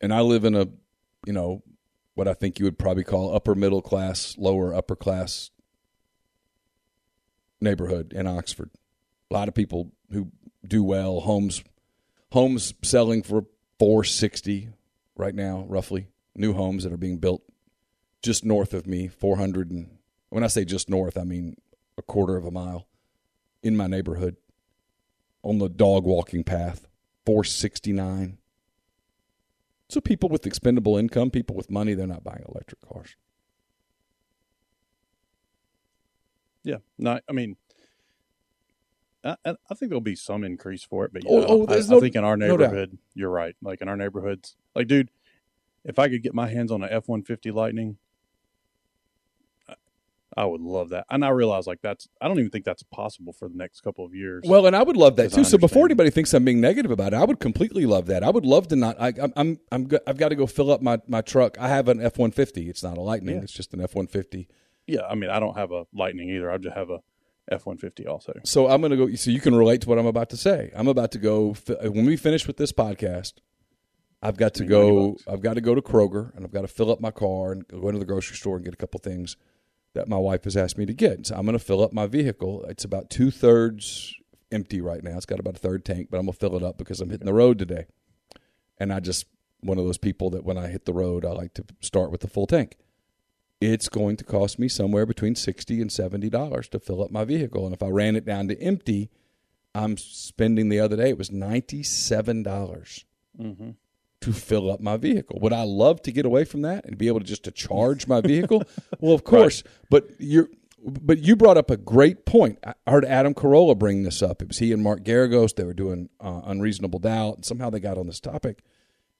[0.00, 0.66] And I live in a,
[1.26, 1.62] you know,
[2.14, 5.50] what I think you would probably call upper middle class, lower upper class
[7.60, 8.70] neighborhood in Oxford.
[9.30, 10.30] A lot of people who
[10.66, 11.62] do well, homes
[12.32, 13.44] homes selling for
[13.78, 14.70] 460
[15.16, 16.08] right now roughly.
[16.34, 17.42] New homes that are being built
[18.22, 19.98] just north of me, 400 and
[20.30, 21.56] when I say just north, I mean
[21.96, 22.88] a quarter of a mile
[23.62, 24.36] in my neighborhood
[25.42, 26.88] on the dog walking path,
[27.26, 28.38] 469.
[29.88, 33.14] So people with expendable income, people with money, they're not buying electric cars.
[36.64, 37.56] Yeah, no, I mean,
[39.22, 41.90] I, I think there'll be some increase for it, but you Oh, oh, I, there's
[41.92, 43.54] I think in our no neighborhood, you're right.
[43.62, 45.10] Like in our neighborhoods, like dude,
[45.84, 47.98] if I could get my hands on an F one fifty Lightning,
[50.36, 51.06] I- would love that.
[51.10, 54.04] And I realize like that's I don't even think that's possible for the next couple
[54.04, 54.42] of years.
[54.46, 55.44] Well, and I would love that too.
[55.44, 58.24] So before anybody thinks I'm being negative about it, I would completely love that.
[58.24, 58.96] I would love to not.
[59.00, 61.56] I, I'm, I'm, I'm, I've got to go fill up my my truck.
[61.60, 62.68] I have an F one fifty.
[62.68, 63.36] It's not a Lightning.
[63.36, 63.42] Yeah.
[63.42, 64.48] It's just an F one fifty.
[64.86, 66.50] Yeah, I mean, I don't have a Lightning either.
[66.50, 67.00] I just have a
[67.50, 68.32] F one fifty also.
[68.44, 69.14] So I'm going to go.
[69.14, 70.70] So you can relate to what I'm about to say.
[70.74, 73.34] I'm about to go when we finish with this podcast.
[74.22, 75.32] I've got to I mean, 90 go.
[75.32, 77.68] I've got to go to Kroger and I've got to fill up my car and
[77.68, 79.36] go into the grocery store and get a couple things
[79.92, 81.26] that my wife has asked me to get.
[81.26, 82.64] So I'm going to fill up my vehicle.
[82.64, 84.14] It's about two thirds
[84.50, 85.16] empty right now.
[85.16, 87.10] It's got about a third tank, but I'm going to fill it up because I'm
[87.10, 87.86] hitting the road today.
[88.78, 89.26] And I just
[89.60, 92.20] one of those people that when I hit the road, I like to start with
[92.22, 92.76] the full tank.
[93.72, 97.24] It's going to cost me somewhere between sixty and seventy dollars to fill up my
[97.24, 99.10] vehicle, and if I ran it down to empty,
[99.74, 103.04] I'm spending the other day it was ninety seven dollars
[103.40, 103.70] Mm-hmm.
[104.20, 105.38] to fill up my vehicle.
[105.40, 108.06] Would I love to get away from that and be able to just to charge
[108.06, 108.62] my vehicle?
[109.00, 110.48] well, of course, but you
[110.86, 112.58] but you brought up a great point.
[112.64, 114.40] I heard Adam Carolla bring this up.
[114.42, 115.54] It was he and Mark Geragos.
[115.56, 118.62] They were doing uh, unreasonable doubt, and somehow they got on this topic,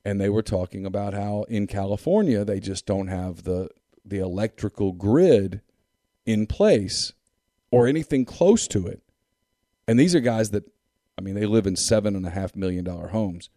[0.04, 3.70] and they were talking about how in California they just don't have the
[4.05, 5.61] the electrical grid
[6.27, 7.12] in place
[7.71, 9.03] or anything close to it.
[9.87, 10.64] And these are guys that,
[11.19, 13.51] I mean, they live in seven and a half million dollar homes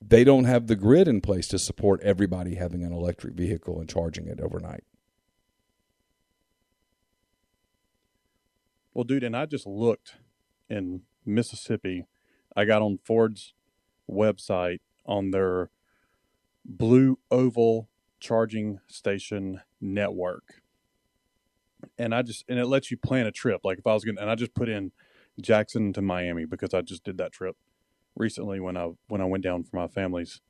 [0.00, 3.88] they don't have the grid in place to support everybody having an electric vehicle and
[3.88, 4.84] charging it overnight.
[8.92, 10.16] Well, dude, and I just looked
[10.68, 12.06] in Mississippi.
[12.54, 13.52] I got on Ford's
[14.10, 15.70] website on their
[16.64, 17.88] Blue Oval
[18.20, 20.62] charging station network.
[21.98, 23.60] And I just and it lets you plan a trip.
[23.64, 24.92] Like if I was to and I just put in
[25.40, 27.56] Jackson to Miami because I just did that trip
[28.16, 30.40] recently when I when I went down for my family's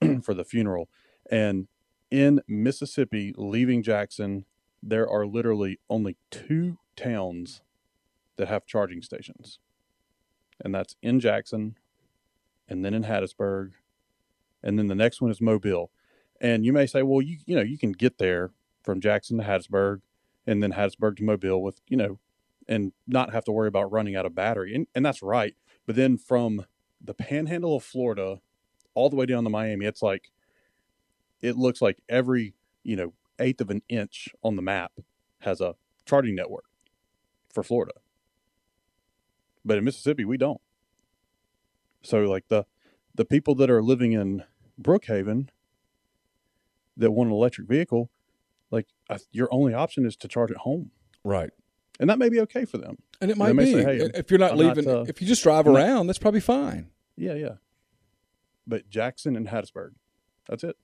[0.22, 0.88] for the funeral.
[1.30, 1.68] And
[2.10, 4.44] in Mississippi, leaving Jackson,
[4.82, 7.62] there are literally only two towns
[8.36, 9.58] that have charging stations.
[10.62, 11.76] And that's in Jackson
[12.68, 13.72] and then in Hattiesburg.
[14.62, 15.90] And then the next one is Mobile.
[16.40, 18.50] And you may say, well, you you know, you can get there
[18.82, 20.00] from Jackson to Hattiesburg
[20.46, 22.18] and then Hattiesburg to Mobile with, you know,
[22.68, 24.74] and not have to worry about running out of battery.
[24.74, 25.54] And and that's right.
[25.86, 26.66] But then from
[27.00, 28.40] the panhandle of Florida
[28.94, 30.30] all the way down to Miami, it's like
[31.40, 34.92] it looks like every, you know, eighth of an inch on the map
[35.40, 35.74] has a
[36.06, 36.64] charting network
[37.52, 37.92] for Florida.
[39.64, 40.60] But in Mississippi, we don't.
[42.02, 42.66] So like the
[43.14, 44.44] the people that are living in
[44.80, 45.48] Brookhaven
[46.96, 48.10] that want an electric vehicle,
[48.70, 50.90] like I, your only option is to charge at home,
[51.24, 51.50] Right.
[52.00, 52.98] and that may be okay for them.
[53.20, 53.72] And it might may be.
[53.72, 55.80] say, "Hey, if you're not I'm not, leaving, uh, if you just drive I'm not-
[55.82, 56.88] around, that's probably fine.
[57.16, 57.54] Yeah, yeah.
[58.66, 59.90] But Jackson and Hattiesburg,
[60.48, 60.76] that's it.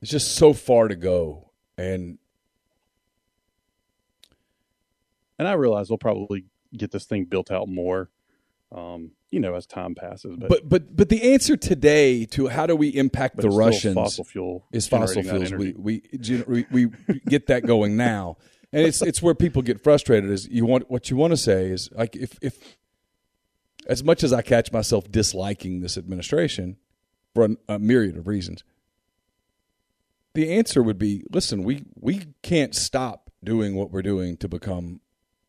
[0.00, 1.50] It's just so far to go.
[1.78, 2.18] And
[5.38, 6.44] And I realize they'll probably
[6.76, 8.10] get this thing built out more,
[8.74, 10.36] um, you know, as time passes.
[10.36, 14.24] But, but but but the answer today to how do we impact the Russians fossil
[14.24, 15.52] fuel is fossil fuels.
[15.52, 16.02] We, we
[16.48, 16.90] we we
[17.28, 18.36] get that going now,
[18.72, 20.30] and it's it's where people get frustrated.
[20.30, 22.76] Is you want what you want to say is like if if
[23.86, 26.76] as much as I catch myself disliking this administration
[27.34, 28.64] for a, a myriad of reasons,
[30.34, 35.00] the answer would be: listen, we we can't stop doing what we're doing to become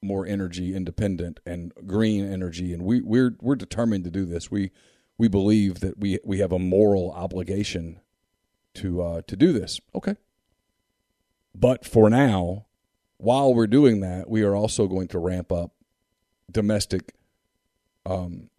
[0.04, 4.52] more energy independent and green energy, and we we're we're determined to do this.
[4.52, 4.72] We
[5.18, 8.00] we believe that we we have a moral obligation
[8.76, 9.80] to uh, to do this.
[9.96, 10.16] Okay.
[11.56, 12.66] But for now,
[13.18, 15.72] while we're doing that, we are also going to ramp up
[16.52, 17.14] domestic
[18.06, 18.50] um,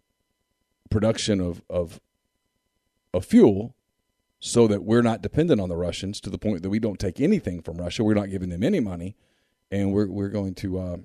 [0.89, 1.99] production of, of
[3.13, 3.75] of fuel
[4.39, 7.19] so that we're not dependent on the Russians to the point that we don't take
[7.19, 8.03] anything from Russia.
[8.03, 9.15] We're not giving them any money,
[9.71, 10.97] and we're we're going to uh,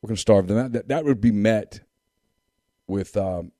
[0.00, 0.72] we're going to starve them out.
[0.72, 1.80] That that would be met
[2.86, 3.52] with um,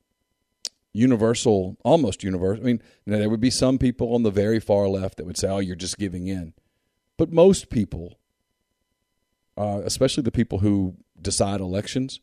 [0.92, 2.62] universal, almost universal.
[2.62, 5.26] I mean, you know, there would be some people on the very far left that
[5.26, 6.54] would say, "Oh, you're just giving in,"
[7.16, 8.18] but most people,
[9.56, 12.20] uh, especially the people who decide elections,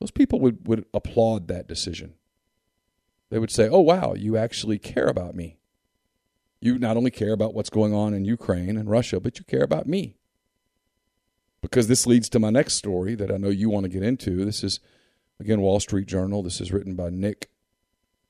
[0.00, 2.14] those people would would applaud that decision.
[3.30, 5.58] They would say, "Oh, wow, you actually care about me.
[6.60, 9.62] You not only care about what's going on in Ukraine and Russia, but you care
[9.62, 10.17] about me."
[11.60, 14.44] Because this leads to my next story that I know you want to get into.
[14.44, 14.80] This is
[15.40, 16.42] again Wall Street Journal.
[16.42, 17.50] This is written by Nick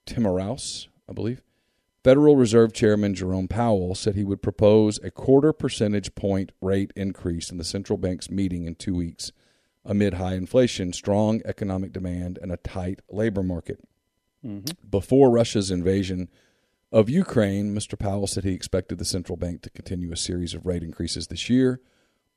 [0.07, 1.43] Timiraus, I believe.
[2.05, 7.51] Federal Reserve Chairman Jerome Powell said he would propose a quarter percentage point rate increase
[7.51, 9.33] in the central bank's meeting in two weeks
[9.85, 13.81] amid high inflation, strong economic demand, and a tight labor market.
[14.45, 14.89] Mm-hmm.
[14.89, 16.29] Before Russia's invasion
[16.93, 17.99] of Ukraine, Mr.
[17.99, 21.51] Powell said he expected the central bank to continue a series of rate increases this
[21.51, 21.81] year,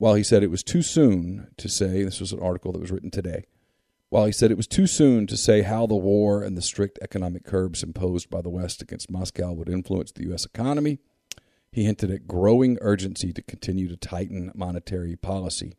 [0.02, 2.90] while he said it was too soon to say, this was an article that was
[2.90, 3.44] written today,
[4.08, 6.98] while he said it was too soon to say how the war and the strict
[7.00, 10.44] economic curbs imposed by the West against Moscow would influence the U.S.
[10.44, 10.98] economy,
[11.70, 15.76] he hinted at growing urgency to continue to tighten monetary policy.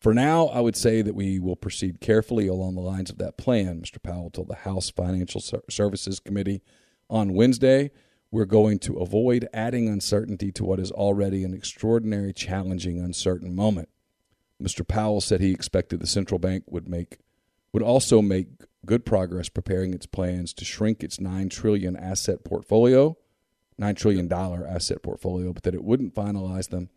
[0.00, 3.36] For now, I would say that we will proceed carefully along the lines of that
[3.36, 4.02] plan, Mr.
[4.02, 6.62] Powell told the House Financial Services Committee
[7.10, 7.90] On Wednesday,
[8.30, 13.88] we're going to avoid adding uncertainty to what is already an extraordinary, challenging, uncertain moment.
[14.62, 14.86] Mr.
[14.86, 17.18] Powell said he expected the central bank would make
[17.72, 18.48] would also make
[18.84, 23.16] good progress preparing its plans to shrink its 9 trillion asset portfolio,
[23.78, 26.90] 9 trillion dollar asset portfolio, but that it wouldn't finalize them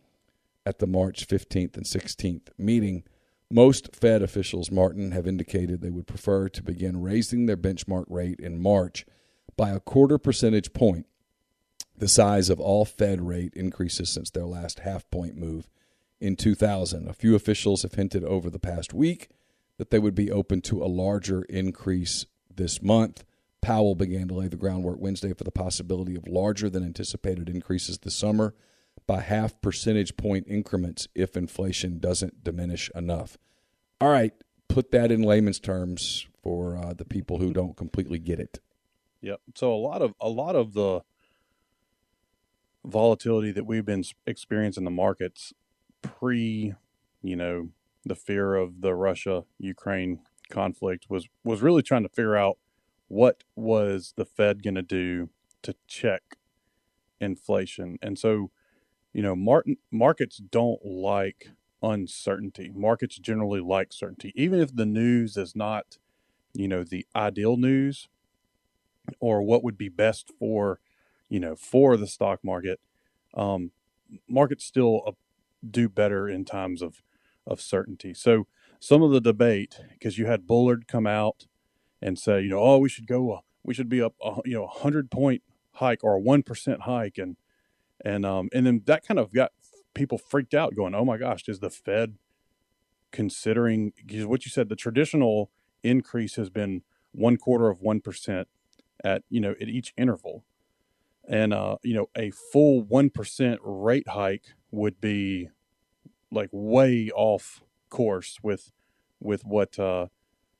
[0.66, 3.04] at the March 15th and 16th meeting.
[3.50, 8.40] Most Fed officials, Martin, have indicated they would prefer to begin raising their benchmark rate
[8.40, 9.06] in March
[9.56, 11.06] by a quarter percentage point,
[11.96, 15.68] the size of all Fed rate increases since their last half point move
[16.20, 17.08] in 2000.
[17.08, 19.28] A few officials have hinted over the past week
[19.78, 23.24] that they would be open to a larger increase this month.
[23.60, 27.98] Powell began to lay the groundwork Wednesday for the possibility of larger than anticipated increases
[27.98, 28.54] this summer
[29.06, 33.38] by half percentage point increments if inflation doesn't diminish enough.
[34.00, 34.32] All right,
[34.68, 38.60] put that in layman's terms for uh, the people who don't completely get it.
[39.22, 39.40] Yep.
[39.54, 41.00] So a lot of a lot of the
[42.84, 45.52] volatility that we've been experiencing in the markets
[46.02, 46.74] pre,
[47.22, 47.70] you know,
[48.04, 50.20] the fear of the Russia Ukraine
[50.50, 52.58] conflict was was really trying to figure out
[53.08, 55.30] what was the Fed going to do
[55.62, 56.36] to check
[57.20, 57.98] inflation.
[58.02, 58.50] And so,
[59.12, 61.48] you know, Martin, markets don't like
[61.82, 62.70] uncertainty.
[62.74, 65.98] Markets generally like certainty, even if the news is not,
[66.52, 68.08] you know, the ideal news
[69.20, 70.80] or what would be best for,
[71.34, 72.78] you know, for the stock market.
[73.36, 73.72] Um,
[74.28, 75.12] markets still uh,
[75.68, 77.02] do better in times of
[77.44, 78.14] of certainty.
[78.14, 78.46] So
[78.78, 81.48] some of the debate, because you had Bullard come out
[82.00, 84.54] and say, you know, oh, we should go, uh, we should be up, uh, you
[84.54, 87.36] know, a hundred point hike or a one percent hike, and
[88.04, 89.50] and um and then that kind of got
[89.92, 92.14] people freaked out, going, oh my gosh, is the Fed
[93.10, 93.92] considering?
[94.06, 95.50] Because what you said, the traditional
[95.82, 98.46] increase has been one quarter of one percent
[99.02, 100.44] at you know at each interval,
[101.28, 105.48] and uh, you know a full one percent rate hike would be
[106.30, 108.72] like way off course with
[109.20, 110.06] with what uh,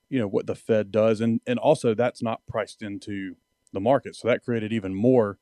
[0.08, 3.36] you know what the Fed does, and and also that's not priced into
[3.72, 5.38] the market, so that created even more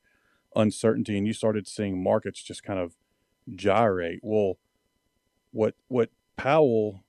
[0.56, 2.96] uncertainty, and you started seeing markets just kind of
[3.54, 4.20] gyrate.
[4.22, 4.58] Well,
[5.52, 7.04] what what Powell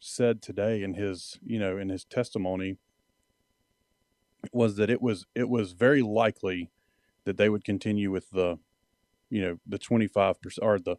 [0.00, 2.78] said today in his you know in his testimony
[4.52, 6.70] was that it was it was very likely
[7.24, 8.58] that they would continue with the
[9.30, 10.96] you know the 25% or the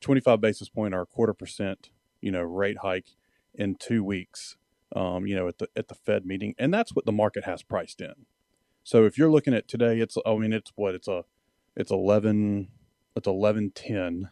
[0.00, 3.10] 25 basis point or quarter percent, you know, rate hike
[3.54, 4.56] in two weeks,
[4.94, 7.62] um, you know, at the at the Fed meeting, and that's what the market has
[7.62, 8.14] priced in.
[8.82, 11.24] So if you're looking at today, it's I mean it's what it's a
[11.76, 12.68] it's 11
[13.16, 14.30] it's 11:10,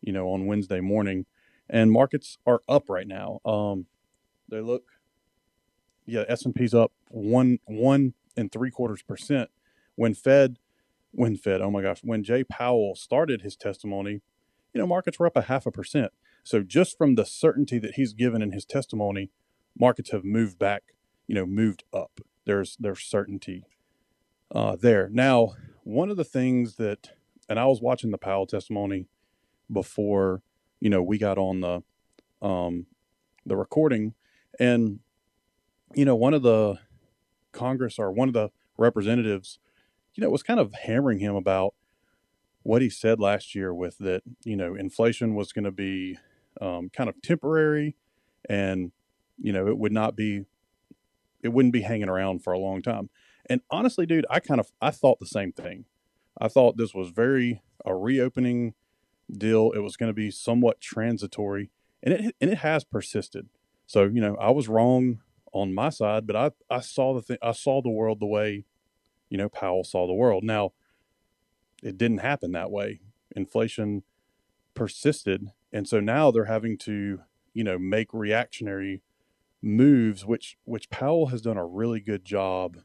[0.00, 1.26] you know, on Wednesday morning,
[1.68, 3.40] and markets are up right now.
[3.44, 3.86] Um,
[4.48, 4.84] they look,
[6.06, 9.50] yeah, S and P's up one one and three quarters percent.
[9.96, 10.58] When Fed,
[11.10, 14.22] when Fed, oh my gosh, when Jay Powell started his testimony,
[14.72, 16.12] you know, markets were up a half a percent.
[16.44, 19.30] So just from the certainty that he's given in his testimony,
[19.78, 20.82] markets have moved back,
[21.26, 22.20] you know, moved up.
[22.44, 23.64] There's there's certainty
[24.54, 25.08] uh, there.
[25.12, 27.10] Now, one of the things that,
[27.48, 29.06] and I was watching the Powell testimony
[29.70, 30.42] before,
[30.80, 31.82] you know, we got on the
[32.46, 32.86] um,
[33.46, 34.14] the recording,
[34.58, 35.00] and
[35.94, 36.78] you know, one of the
[37.52, 39.58] Congress or one of the representatives,
[40.14, 41.74] you know, it was kind of hammering him about
[42.62, 46.18] what he said last year with that, you know, inflation was going to be
[46.60, 47.96] um, kind of temporary
[48.48, 48.92] and,
[49.40, 50.44] you know, it would not be,
[51.42, 53.10] it wouldn't be hanging around for a long time.
[53.46, 55.86] And honestly, dude, I kind of, I thought the same thing.
[56.40, 58.74] I thought this was very a reopening
[59.30, 59.72] deal.
[59.74, 61.70] It was going to be somewhat transitory
[62.02, 63.48] and it, and it has persisted.
[63.86, 65.18] So, you know, I was wrong
[65.52, 68.64] on my side, but I, I saw the thing, I saw the world the way,
[69.32, 70.44] you know, Powell saw the world.
[70.44, 70.72] Now,
[71.82, 73.00] it didn't happen that way.
[73.34, 74.02] Inflation
[74.74, 77.20] persisted, and so now they're having to,
[77.54, 79.00] you know, make reactionary
[79.62, 82.76] moves, which which Powell has done a really good job,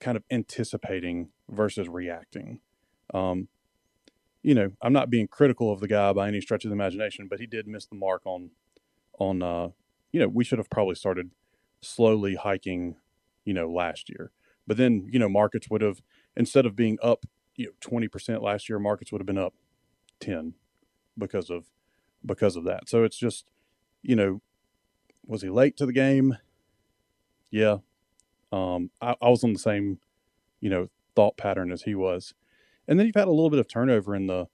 [0.00, 2.60] kind of anticipating versus reacting.
[3.12, 3.48] Um,
[4.42, 7.28] you know, I'm not being critical of the guy by any stretch of the imagination,
[7.28, 8.48] but he did miss the mark on
[9.18, 9.68] on uh,
[10.10, 11.32] you know, we should have probably started
[11.82, 12.96] slowly hiking,
[13.44, 14.32] you know, last year.
[14.66, 16.02] But then, you know, markets would have
[16.36, 17.24] instead of being up
[17.56, 19.54] you know twenty percent last year, markets would have been up
[20.20, 20.54] ten
[21.18, 21.66] because of
[22.24, 22.88] because of that.
[22.88, 23.46] So it's just
[24.02, 24.40] you know,
[25.26, 26.36] was he late to the game?
[27.50, 27.78] Yeah,
[28.52, 29.98] um, I, I was on the same
[30.60, 32.34] you know thought pattern as he was,
[32.86, 34.46] and then you've had a little bit of turnover in the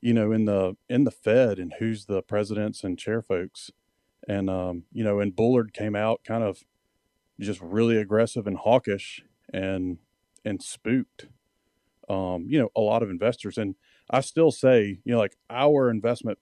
[0.00, 3.70] you know in the in the Fed and who's the presidents and chair folks,
[4.28, 6.64] and um, you know, and Bullard came out kind of
[7.40, 9.22] just really aggressive and hawkish,
[9.52, 9.98] and
[10.44, 11.26] and spooked,
[12.08, 13.58] um, you know, a lot of investors.
[13.58, 13.74] And
[14.08, 16.38] I still say, you know, like our investment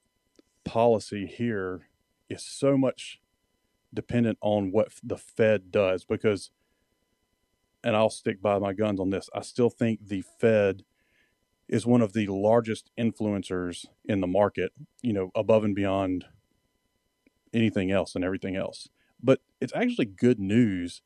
[0.65, 1.89] policy here
[2.29, 3.21] is so much
[3.93, 6.51] dependent on what the Fed does because,
[7.83, 10.85] and I'll stick by my guns on this, I still think the Fed
[11.69, 16.27] is one of the largest influencers in the market, you know, above and beyond
[17.55, 18.89] anything else and everything else.
[19.25, 21.01] But it's actually good news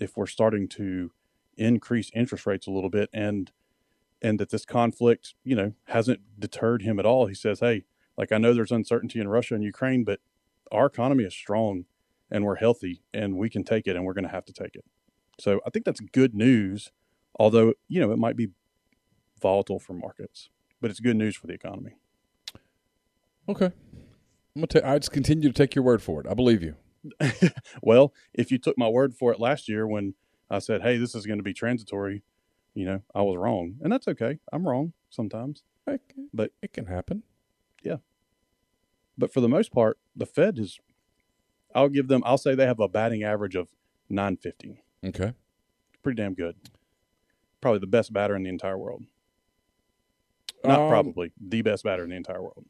[0.00, 1.12] if we're starting to
[1.56, 3.52] increase interest rates a little bit and
[4.22, 7.26] and that this conflict, you know, hasn't deterred him at all.
[7.26, 7.84] He says, "Hey,
[8.18, 10.20] like I know there's uncertainty in Russia and Ukraine, but
[10.72, 11.86] our economy is strong
[12.30, 14.74] and we're healthy and we can take it and we're going to have to take
[14.74, 14.84] it."
[15.38, 16.92] So, I think that's good news,
[17.38, 18.48] although, you know, it might be
[19.40, 20.50] volatile for markets,
[20.82, 21.92] but it's good news for the economy.
[23.48, 23.72] Okay.
[24.54, 26.26] I'm gonna ta- I just continue to take your word for it.
[26.26, 26.76] I believe you.
[27.82, 30.14] well, if you took my word for it last year when
[30.50, 32.22] I said, "Hey, this is going to be transitory,"
[32.74, 34.38] you know, I was wrong, and that's okay.
[34.52, 36.00] I'm wrong sometimes, It,
[36.32, 37.22] but it can happen.
[37.82, 37.96] Yeah.
[39.16, 40.78] But for the most part, the Fed is.
[41.74, 42.22] I'll give them.
[42.26, 43.68] I'll say they have a batting average of
[44.08, 44.82] 950.
[45.06, 45.34] Okay.
[46.02, 46.56] Pretty damn good.
[47.60, 49.04] Probably the best batter in the entire world.
[50.64, 52.66] Not Um, probably the best batter in the entire world.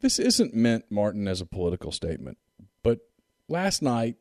[0.00, 2.38] This isn't meant, Martin, as a political statement,
[2.84, 3.00] but
[3.48, 4.16] last night,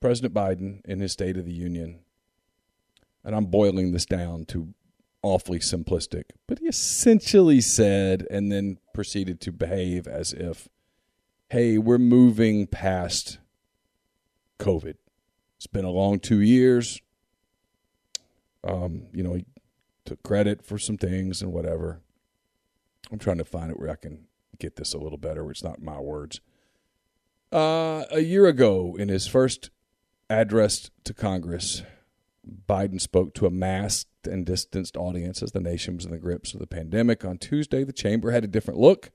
[0.00, 2.00] President Biden, in his State of the Union,
[3.24, 4.74] and I'm boiling this down to
[5.22, 10.68] awfully simplistic, but he essentially said and then proceeded to behave as if,
[11.48, 13.38] hey, we're moving past
[14.58, 14.96] COVID.
[15.56, 17.00] It's been a long two years.
[18.64, 19.46] Um, you know, he
[20.04, 22.00] took credit for some things and whatever.
[23.12, 24.26] I'm trying to find it where I can
[24.58, 26.40] get this a little better, it's not my words.
[27.52, 29.68] Uh, a year ago, in his first
[30.30, 31.82] address to Congress,
[32.66, 36.54] Biden spoke to a masked and distanced audience as the nation was in the grips
[36.54, 37.26] of the pandemic.
[37.26, 39.10] On Tuesday, the chamber had a different look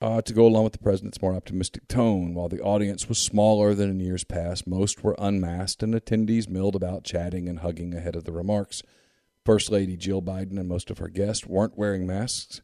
[0.00, 2.32] uh, to go along with the president's more optimistic tone.
[2.32, 6.76] While the audience was smaller than in years past, most were unmasked, and attendees milled
[6.76, 8.84] about chatting and hugging ahead of the remarks.
[9.44, 12.62] First Lady Jill Biden and most of her guests weren't wearing masks,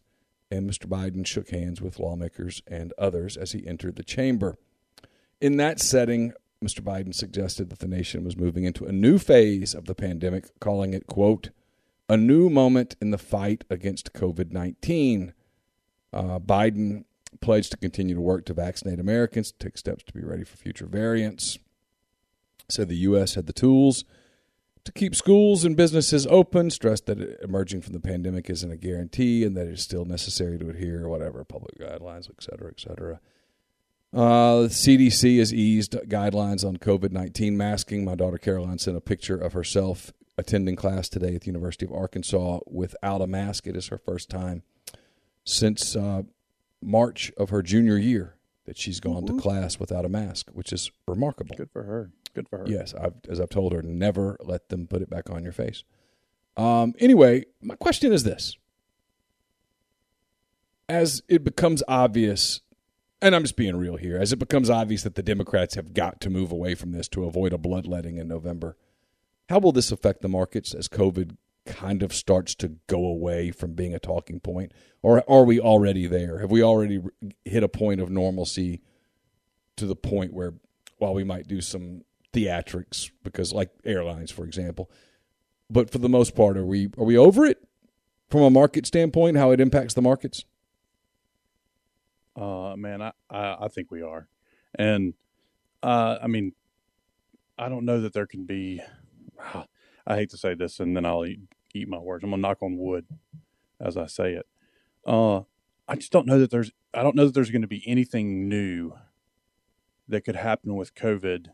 [0.51, 0.87] and Mr.
[0.87, 4.57] Biden shook hands with lawmakers and others as he entered the chamber.
[5.41, 6.33] In that setting,
[6.65, 6.81] Mr.
[6.81, 10.95] Biden suggested that the nation was moving into a new phase of the pandemic, calling
[10.95, 11.51] it, quote,
[12.09, 15.35] a new moment in the fight against COVID 19.
[16.13, 17.05] Uh, Biden
[17.41, 20.87] pledged to continue to work to vaccinate Americans, take steps to be ready for future
[20.87, 21.59] variants.
[22.69, 23.35] Said the U.S.
[23.35, 24.05] had the tools
[24.87, 29.45] to keep schools and businesses open, stressed that emerging from the pandemic isn't a guarantee
[29.45, 33.21] and that it is still necessary to adhere, whatever, public guidelines, et cetera, et cetera.
[34.15, 38.05] Uh, the CDC has eased guidelines on COVID 19 masking.
[38.05, 41.93] My daughter Caroline sent a picture of herself attending class today at the University of
[41.93, 43.67] Arkansas without a mask.
[43.67, 44.63] It is her first time
[45.45, 46.23] since uh,
[46.81, 50.91] March of her junior year that she's gone to class without a mask, which is
[51.09, 51.57] remarkable.
[51.57, 52.11] Good for her.
[52.37, 52.65] Good for her.
[52.69, 55.85] Yes, I've, as I've told her, never let them put it back on your face.
[56.55, 58.59] Um, anyway, my question is this:
[60.87, 62.61] as it becomes obvious,
[63.23, 66.21] and I'm just being real here, as it becomes obvious that the Democrats have got
[66.21, 68.77] to move away from this to avoid a bloodletting in November,
[69.49, 73.73] how will this affect the markets as COVID kind of starts to go away from
[73.73, 74.73] being a talking point,
[75.03, 76.41] or are we already there?
[76.41, 77.01] Have we already
[77.47, 78.83] hit a point of normalcy
[79.77, 80.53] to the point where,
[80.99, 82.03] while we might do some
[82.37, 84.91] theatrics because like airlines for example
[85.71, 87.65] but for the most part are we are we over it
[88.31, 90.45] from a market standpoint how it impacts the markets
[92.37, 94.29] Uh, man, I, I, I think we are.
[94.79, 95.15] And,
[95.83, 96.53] uh, I mean,
[97.59, 98.83] I don't know that there can be,
[100.07, 101.41] I hate to say this and then I'll eat,
[101.75, 102.25] eat my words.
[102.25, 103.07] I'm to knock on wood
[103.81, 104.47] as I say it.
[105.07, 105.43] Uh,
[105.89, 108.49] I just don't know that there's, I don't know that there's going to be anything
[108.49, 108.93] new
[110.09, 111.49] that could happen with COVID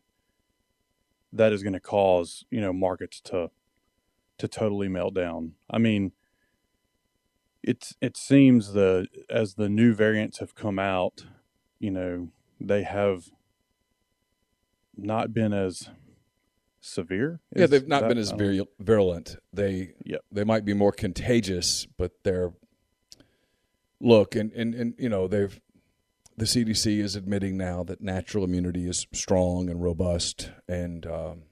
[1.33, 3.51] that is going to cause, you know, markets to,
[4.39, 5.53] to totally melt down.
[5.70, 6.12] I mean,
[7.62, 11.26] it's it seems the as the new variants have come out,
[11.78, 12.28] you know,
[12.61, 13.30] they have
[14.97, 15.89] not been as
[16.80, 17.41] severe.
[17.55, 18.37] yeah they've not that- been as I
[18.80, 19.93] virulent they
[20.33, 22.53] they might be more contagious but they're
[24.01, 25.61] look and, and and you know they've
[26.37, 31.43] the CDC is admitting now that natural immunity is strong and robust and um,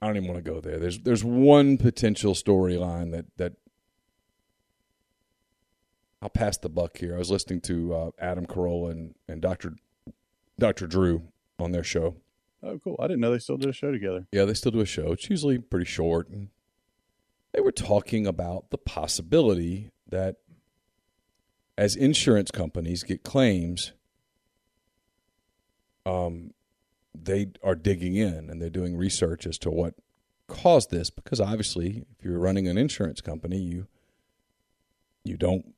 [0.00, 0.78] I don't even want to go there.
[0.78, 3.52] There's there's one potential storyline that that
[6.20, 7.14] I'll pass the buck here.
[7.14, 9.74] I was listening to uh, Adam Carolla and, and Dr.
[10.58, 10.86] Dr.
[10.86, 11.22] Drew
[11.58, 12.16] on their show
[12.62, 12.96] Oh, cool.
[13.00, 14.26] I didn't know they still did a show together.
[14.30, 15.12] Yeah, they still do a show.
[15.12, 16.28] It's usually pretty short.
[16.28, 16.48] And
[17.52, 20.36] they were talking about the possibility that
[21.78, 23.92] as insurance companies get claims,
[26.04, 26.52] um,
[27.14, 29.94] they are digging in and they're doing research as to what
[30.48, 31.10] caused this.
[31.10, 33.86] Because obviously, if you're running an insurance company, you
[35.24, 35.74] you don't.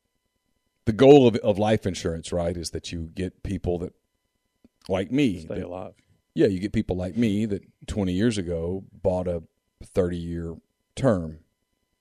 [0.86, 3.94] The goal of, of life insurance, right, is that you get people that,
[4.88, 5.94] like me, Stay that- alive.
[6.34, 9.42] yeah, you get people like me that 20 years ago bought a
[9.82, 10.56] 30 year
[10.94, 11.38] term.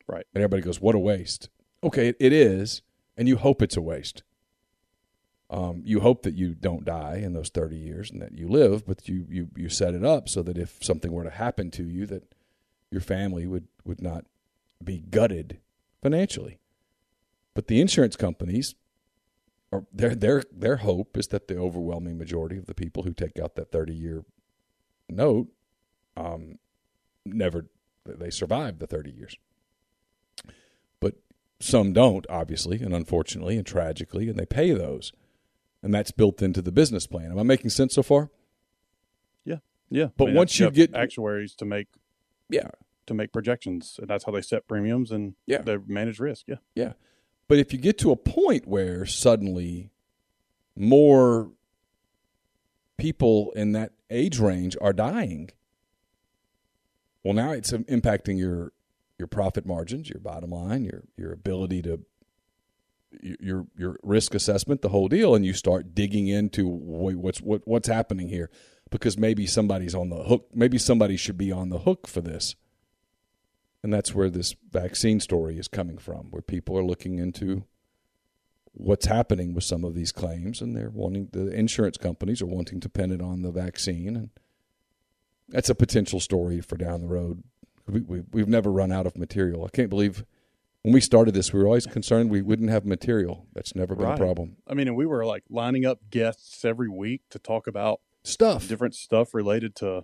[0.06, 0.26] Right.
[0.36, 1.48] And everybody goes, what a waste.
[1.82, 2.82] Okay, it, it is.
[3.16, 4.24] And you hope it's a waste.
[5.50, 8.88] Um, you hope that you don't die in those 30 years and that you live,
[8.88, 11.84] but you, you, you set it up so that if something were to happen to
[11.84, 12.34] you, that
[12.90, 14.26] your family would, would not
[14.84, 15.60] be gutted
[16.02, 16.60] financially.
[17.54, 18.74] But the insurance companies,
[19.72, 23.38] are, their, their, their hope is that the overwhelming majority of the people who take
[23.38, 24.26] out that 30 year
[25.10, 25.48] note
[26.18, 26.58] um,
[27.26, 27.66] never
[28.06, 29.36] they survive the 30 years
[31.64, 35.12] some don't obviously and unfortunately and tragically and they pay those
[35.82, 38.30] and that's built into the business plan am i making sense so far
[39.46, 39.58] Yeah.
[39.90, 40.08] Yeah.
[40.18, 41.88] But once you get- actuaries to make
[42.50, 42.70] yeah
[43.06, 45.62] to make projections, and that's how they set premiums and Yeah.
[45.62, 46.46] they manage risk.
[46.48, 46.56] Yeah.
[46.76, 46.94] yeah
[47.48, 49.92] but if you get to a point where suddenly
[50.76, 51.52] more
[52.98, 55.50] people in that age range are dying
[57.24, 58.72] well now it's impacting your
[59.24, 62.00] your profit margins your bottom line your your ability to
[63.22, 67.88] your your risk assessment the whole deal and you start digging into what's what what's
[67.88, 68.50] happening here.
[68.90, 72.56] Because maybe somebody's on the hook maybe somebody should be on the hook for this.
[73.82, 77.66] And that's where this vaccine story is coming from where people are looking into
[78.72, 82.80] what's happening with some of these claims and they're wanting the insurance companies are wanting
[82.80, 84.30] to pin it on the vaccine and
[85.48, 87.44] that's a potential story for down the road
[87.88, 90.26] we, we, we've never run out of material i can't believe
[90.82, 94.06] when we started this we were always concerned we wouldn't have material that's never been
[94.06, 94.16] Right.
[94.16, 97.68] a problem I mean, and we were like lining up guests every week to talk
[97.68, 100.04] about stuff different stuff related to,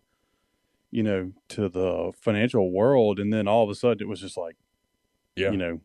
[0.92, 4.38] you know, to the financial world, and then all of a sudden it was just
[4.38, 4.56] like,
[5.36, 5.82] yeah you know,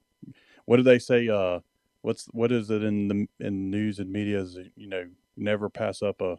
[0.64, 1.28] what do they say?
[1.28, 1.60] Uh,
[2.02, 4.40] what's what is it in the in news and media?
[4.40, 5.04] Is you know,
[5.36, 6.38] never pass up a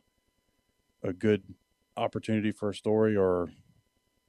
[1.03, 1.43] a good
[1.95, 3.49] opportunity for a story, or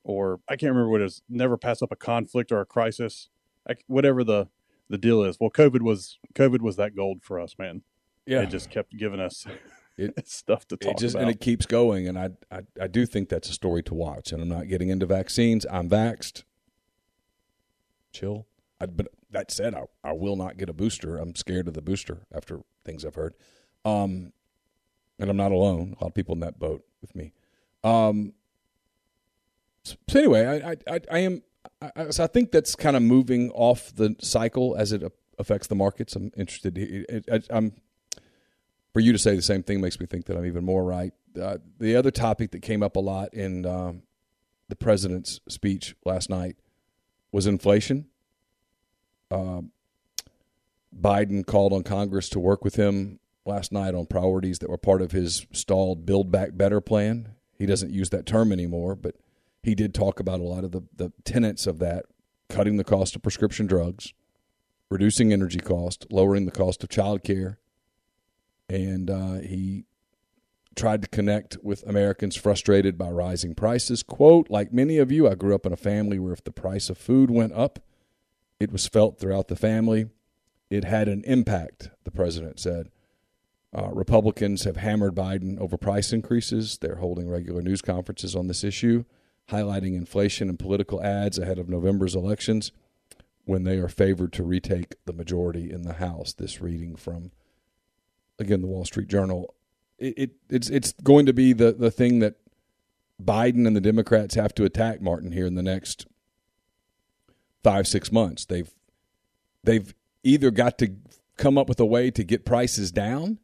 [0.08, 1.22] or I can't remember what it is.
[1.28, 3.28] Never pass up a conflict or a crisis,
[3.68, 4.48] I, whatever the
[4.88, 5.38] the deal is.
[5.40, 7.82] Well, COVID was COVID was that gold for us, man.
[8.24, 9.44] yeah It just kept giving us
[9.98, 11.22] It- stuff to talk it just about.
[11.22, 14.30] and it keeps going and I, I i do think that's a story to watch
[14.30, 16.42] and i'm not getting into vaccines i'm vaxxed
[18.12, 18.46] chill
[18.80, 21.80] I, but that said I, I will not get a booster i'm scared of the
[21.82, 23.34] booster after things i've heard
[23.86, 24.32] um
[25.18, 27.32] and i'm not alone a lot of people in that boat with me
[27.82, 28.34] um
[29.86, 31.42] so, anyway i i i, am
[31.80, 35.02] I, so I think that's kind of moving off the cycle as it
[35.38, 36.16] affects the markets.
[36.16, 37.24] I'm interested.
[37.30, 37.72] I, I'm
[38.92, 41.12] for you to say the same thing makes me think that I'm even more right.
[41.40, 44.02] Uh, the other topic that came up a lot in um,
[44.68, 46.56] the president's speech last night
[47.32, 48.06] was inflation.
[49.30, 49.72] Um
[50.98, 55.02] Biden called on Congress to work with him last night on priorities that were part
[55.02, 57.34] of his stalled Build Back Better plan.
[57.58, 59.14] He doesn't use that term anymore, but
[59.66, 62.04] he did talk about a lot of the, the tenets of that
[62.48, 64.14] cutting the cost of prescription drugs,
[64.88, 67.58] reducing energy cost, lowering the cost of child care,
[68.68, 69.84] and uh, he
[70.76, 74.04] tried to connect with Americans frustrated by rising prices.
[74.04, 76.88] Quote, like many of you, I grew up in a family where if the price
[76.88, 77.80] of food went up,
[78.60, 80.06] it was felt throughout the family.
[80.70, 82.90] It had an impact, the president said.
[83.76, 86.78] Uh, Republicans have hammered Biden over price increases.
[86.78, 89.04] They're holding regular news conferences on this issue,
[89.50, 92.72] highlighting inflation and political ads ahead of November's elections
[93.44, 96.32] when they are favored to retake the majority in the House.
[96.32, 97.30] This reading from,
[98.38, 99.54] again, the Wall Street Journal.
[99.98, 102.34] It, it it's it's going to be the, the thing that
[103.22, 106.06] Biden and the Democrats have to attack Martin here in the next
[107.62, 108.44] five six months.
[108.44, 108.70] They've
[109.64, 110.96] they've either got to
[111.36, 113.38] come up with a way to get prices down,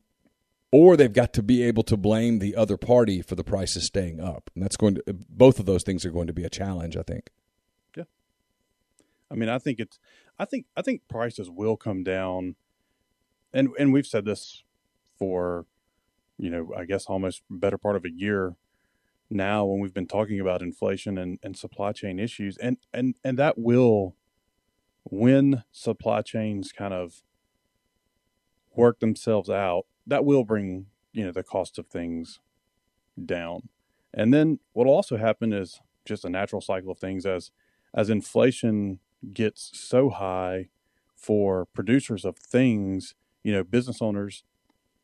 [0.73, 4.19] or they've got to be able to blame the other party for the prices staying
[4.19, 4.51] up.
[4.55, 6.97] And that's going to both of those things are going to be a challenge.
[6.97, 7.31] I think.
[7.97, 8.05] Yeah.
[9.31, 9.99] I mean, I think it's,
[10.39, 12.57] I think, I think prices will come down,
[13.53, 14.65] and and we've said this
[15.19, 15.67] for,
[16.39, 18.57] you know, I guess almost better part of a year
[19.31, 23.39] now when we've been talking about inflation and, and supply chain issues, and and and
[23.39, 24.17] that will,
[25.05, 27.23] when supply chains kind of
[28.75, 32.41] work themselves out, that will bring you know the cost of things
[33.25, 33.69] down.
[34.15, 37.51] And then what'll also happen is just a natural cycle of things as
[37.95, 39.01] as inflation
[39.33, 40.69] gets so high
[41.17, 44.45] for producers of things, you know, business owners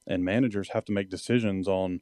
[0.07, 2.01] and managers have to make decisions on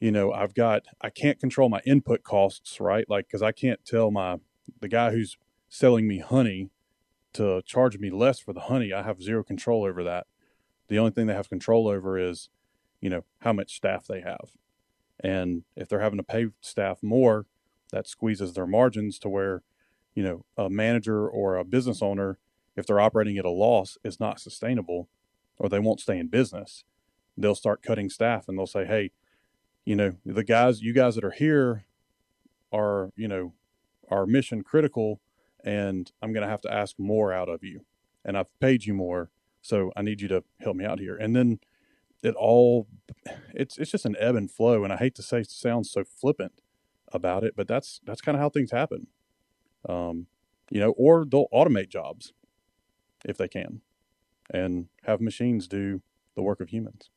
[0.00, 3.08] you know, I've got I can't control my input costs, right?
[3.08, 4.38] Like cuz I can't tell my
[4.80, 5.36] the guy who's
[5.68, 6.70] selling me honey
[7.34, 8.92] to charge me less for the honey.
[8.92, 10.26] I have zero control over that.
[10.88, 12.48] The only thing they have control over is,
[13.00, 14.50] you know, how much staff they have.
[15.20, 17.46] And if they're having to pay staff more,
[17.92, 19.62] that squeezes their margins to where,
[20.14, 22.38] you know, a manager or a business owner,
[22.76, 25.08] if they're operating at a loss, is not sustainable
[25.58, 26.84] or they won't stay in business.
[27.36, 29.12] They'll start cutting staff and they'll say, hey,
[29.84, 31.84] you know, the guys, you guys that are here
[32.72, 33.54] are, you know,
[34.10, 35.20] are mission critical
[35.64, 37.84] and I'm going to have to ask more out of you.
[38.24, 39.30] And I've paid you more.
[39.64, 41.16] So I need you to help me out here.
[41.16, 41.58] And then
[42.22, 42.86] it all,
[43.54, 44.84] it's, it's just an ebb and flow.
[44.84, 46.60] And I hate to say, sounds so flippant
[47.12, 49.06] about it, but that's, that's kind of how things happen.
[49.88, 50.26] Um,
[50.70, 52.34] you know, or they'll automate jobs
[53.24, 53.80] if they can
[54.52, 56.02] and have machines do
[56.36, 57.08] the work of humans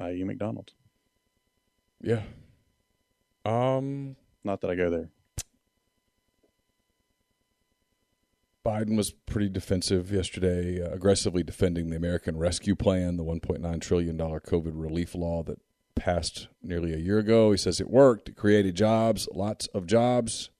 [0.00, 0.74] i.e., McDonald's.
[2.00, 2.22] Yeah.
[3.44, 5.10] Um, not that I go there.
[8.64, 14.16] Biden was pretty defensive yesterday, uh, aggressively defending the American Rescue Plan, the $1.9 trillion
[14.16, 15.60] COVID relief law that
[15.94, 17.50] passed nearly a year ago.
[17.50, 20.50] He says it worked, it created jobs, lots of jobs.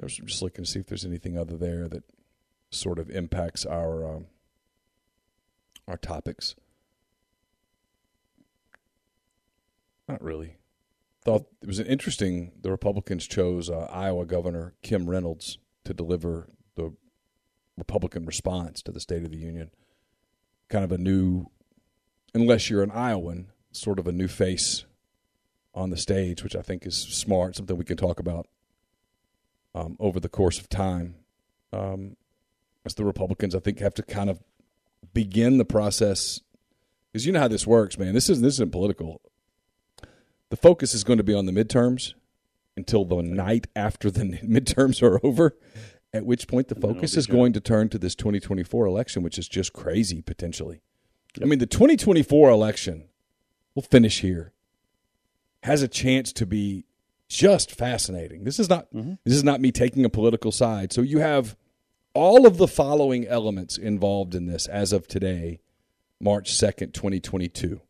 [0.00, 2.04] I was just looking to see if there's anything other there that
[2.70, 4.26] sort of impacts our um,
[5.86, 6.56] our topics.
[10.08, 10.56] Not really.
[11.24, 12.52] Thought it was interesting.
[12.60, 16.92] The Republicans chose uh, Iowa Governor Kim Reynolds to deliver the
[17.76, 19.70] Republican response to the State of the Union.
[20.68, 21.46] Kind of a new,
[22.34, 24.84] unless you're an Iowan, sort of a new face
[25.74, 28.46] on the stage, which I think is smart, something we can talk about
[29.74, 31.16] um, over the course of time.
[31.72, 32.16] Um,
[32.84, 34.40] as the Republicans, I think, have to kind of
[35.12, 36.40] begin the process
[37.12, 38.14] because you know how this works, man.
[38.14, 39.20] This isn't this isn't political
[40.54, 42.14] the focus is going to be on the midterms
[42.76, 45.56] until the night after the midterms are over,
[46.12, 49.48] at which point the focus is going to turn to this 2024 election, which is
[49.48, 50.80] just crazy potentially.
[51.36, 51.46] Yep.
[51.46, 53.08] I mean, the 2024 election,
[53.74, 54.52] we'll finish here,
[55.64, 56.84] has a chance to be
[57.26, 58.44] just fascinating.
[58.44, 59.14] This is not mm-hmm.
[59.24, 60.92] this is not me taking a political side.
[60.92, 61.56] So you have
[62.14, 65.60] all of the following elements involved in this as of today,
[66.20, 67.80] March 2nd, 2022.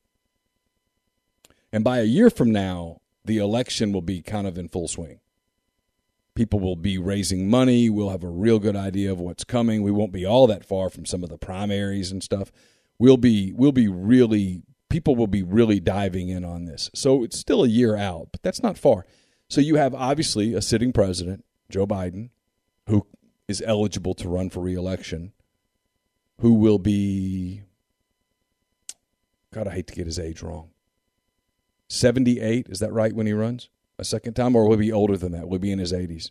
[1.72, 5.20] And by a year from now, the election will be kind of in full swing.
[6.34, 7.88] People will be raising money.
[7.88, 9.82] We'll have a real good idea of what's coming.
[9.82, 12.50] We won't be all that far from some of the primaries and stuff.
[12.98, 16.90] We'll be we'll be really people will be really diving in on this.
[16.94, 19.06] So it's still a year out, but that's not far.
[19.48, 22.30] So you have obviously a sitting president, Joe Biden,
[22.88, 23.06] who
[23.46, 25.32] is eligible to run for reelection,
[26.40, 27.62] who will be
[29.52, 30.70] God, I hate to get his age wrong.
[31.94, 33.68] 78, is that right when he runs
[33.98, 35.48] a second time, or will he be older than that?
[35.48, 36.30] Will he be in his 80s?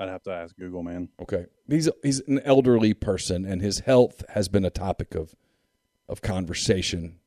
[0.00, 1.10] I'd have to ask Google, man.
[1.20, 1.44] Okay.
[1.68, 5.34] He's he's an elderly person and his health has been a topic of
[6.08, 7.18] of conversation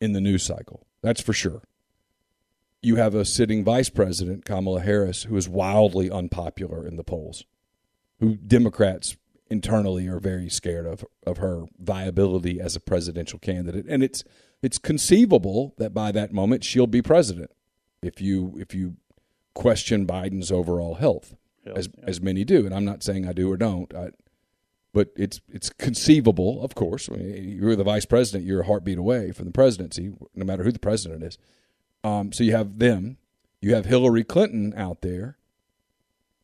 [0.00, 0.86] in the news cycle.
[1.02, 1.62] That's for sure.
[2.80, 7.44] You have a sitting vice president, Kamala Harris, who is wildly unpopular in the polls.
[8.20, 9.16] Who Democrats
[9.50, 13.86] internally are very scared of of her viability as a presidential candidate.
[13.88, 14.22] And it's
[14.62, 17.50] it's conceivable that by that moment she'll be president
[18.02, 18.96] if you if you
[19.54, 21.34] question Biden's overall health,
[21.64, 22.04] health as yeah.
[22.06, 22.64] as many do.
[22.64, 23.92] And I'm not saying I do or don't.
[23.94, 24.10] I,
[24.92, 27.08] but it's it's conceivable, of course.
[27.10, 30.62] I mean, you're the vice president; you're a heartbeat away from the presidency, no matter
[30.62, 31.38] who the president is.
[32.04, 33.18] Um, so you have them.
[33.60, 35.38] You have Hillary Clinton out there,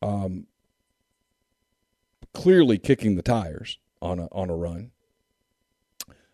[0.01, 0.47] um,
[2.33, 4.91] clearly kicking the tires on a on a run.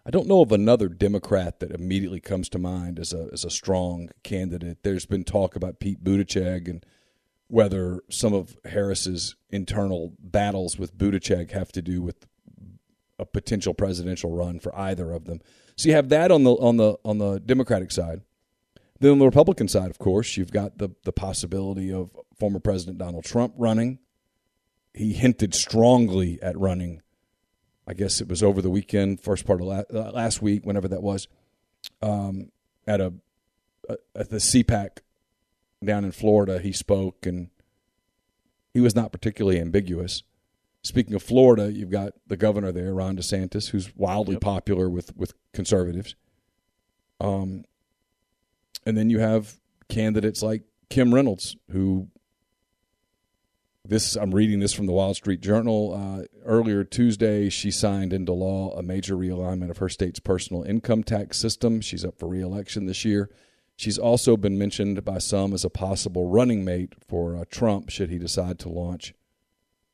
[0.10, 3.52] I don't know of another Democrat that immediately comes to mind as a as a
[3.52, 4.80] strong candidate.
[4.82, 6.84] There's been talk about Pete Buttigieg and
[7.46, 12.26] whether some of Harris's internal battles with Buttigieg have to do with
[13.20, 15.42] a potential presidential run for either of them.
[15.76, 18.22] So you have that on the on the on the Democratic side.
[19.00, 22.98] Then on the Republican side, of course, you've got the the possibility of former President
[22.98, 24.00] Donald Trump running.
[24.92, 27.04] He hinted strongly at running
[27.90, 30.88] I guess it was over the weekend, first part of la- uh, last week, whenever
[30.88, 31.28] that was,
[32.04, 32.52] um,
[32.86, 33.14] at a
[34.16, 35.00] at the CPAC
[35.84, 36.60] down in Florida.
[36.60, 37.50] He spoke and
[38.76, 40.22] he was not particularly ambiguous.
[40.84, 44.42] Speaking of Florida, you've got the governor there, Ron DeSantis, who's wildly yep.
[44.42, 46.16] popular with with conservatives.
[47.20, 47.66] Um,
[48.86, 49.56] and then you have
[49.90, 52.08] candidates like Kim Reynolds, who
[53.90, 55.94] this I'm reading this from the Wall Street Journal.
[55.94, 61.04] Uh, earlier Tuesday, she signed into law a major realignment of her state's personal income
[61.04, 61.82] tax system.
[61.82, 63.30] She's up for reelection this year.
[63.76, 68.10] She's also been mentioned by some as a possible running mate for uh, Trump should
[68.10, 69.14] he decide to launch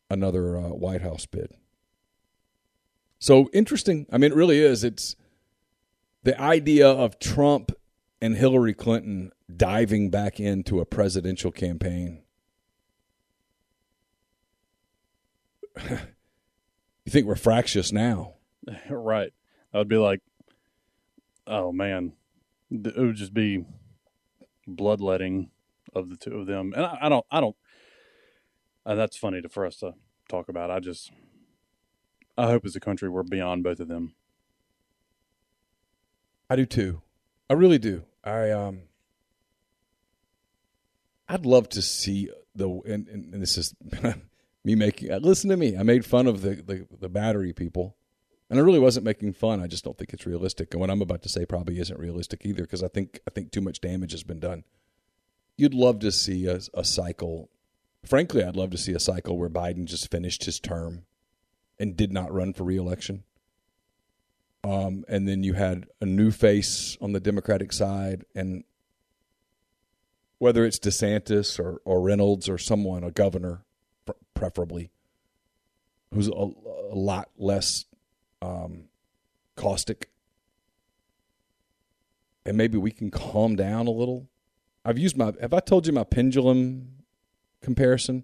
[0.09, 1.51] another uh, White House bid.
[3.19, 4.07] So interesting.
[4.11, 4.83] I mean, it really is.
[4.83, 5.15] It's
[6.23, 7.71] the idea of Trump
[8.21, 12.24] and Hillary Clinton diving back into a presidential campaign.
[15.89, 18.35] you think we're fractious now?
[18.89, 19.31] right.
[19.73, 20.21] I would be like,
[21.47, 22.13] oh man,
[22.71, 23.65] it would just be
[24.67, 25.51] bloodletting
[25.93, 26.73] of the two of them.
[26.75, 27.55] And I, I don't, I don't.
[28.85, 29.93] And that's funny to, for us to
[30.29, 30.71] talk about.
[30.71, 31.11] I just,
[32.37, 34.15] I hope as a country we're beyond both of them.
[36.49, 37.01] I do too.
[37.49, 38.03] I really do.
[38.23, 38.81] I um
[41.27, 43.73] I'd love to see the and, and, and this is
[44.65, 45.77] me making uh, listen to me.
[45.77, 47.95] I made fun of the, the the battery people.
[48.47, 49.59] And I really wasn't making fun.
[49.59, 50.71] I just don't think it's realistic.
[50.71, 53.51] And what I'm about to say probably isn't realistic either because I think I think
[53.51, 54.63] too much damage has been done.
[55.57, 57.49] You'd love to see a, a cycle.
[58.05, 61.05] Frankly, I'd love to see a cycle where Biden just finished his term
[61.79, 63.23] and did not run for reelection.
[64.63, 68.63] Um, and then you had a new face on the Democratic side, and
[70.39, 73.64] whether it's DeSantis or, or Reynolds or someone, a governor,
[74.35, 74.91] preferably,
[76.13, 77.85] who's a, a lot less
[78.43, 78.83] um,
[79.55, 80.11] caustic,
[82.45, 84.27] and maybe we can calm down a little.
[84.85, 85.33] I've used my.
[85.41, 86.89] Have I told you my pendulum
[87.61, 88.23] comparison?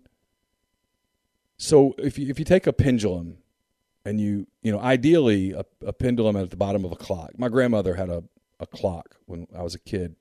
[1.57, 3.37] So if you if you take a pendulum
[4.05, 7.49] and you you know ideally a, a, pendulum at the bottom of a clock my
[7.49, 8.23] grandmother had a,
[8.59, 10.15] a clock when i was a kid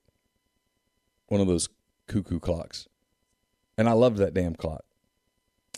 [1.28, 1.68] one of those
[2.07, 2.88] cuckoo clocks
[3.78, 4.84] and i loved that damn clock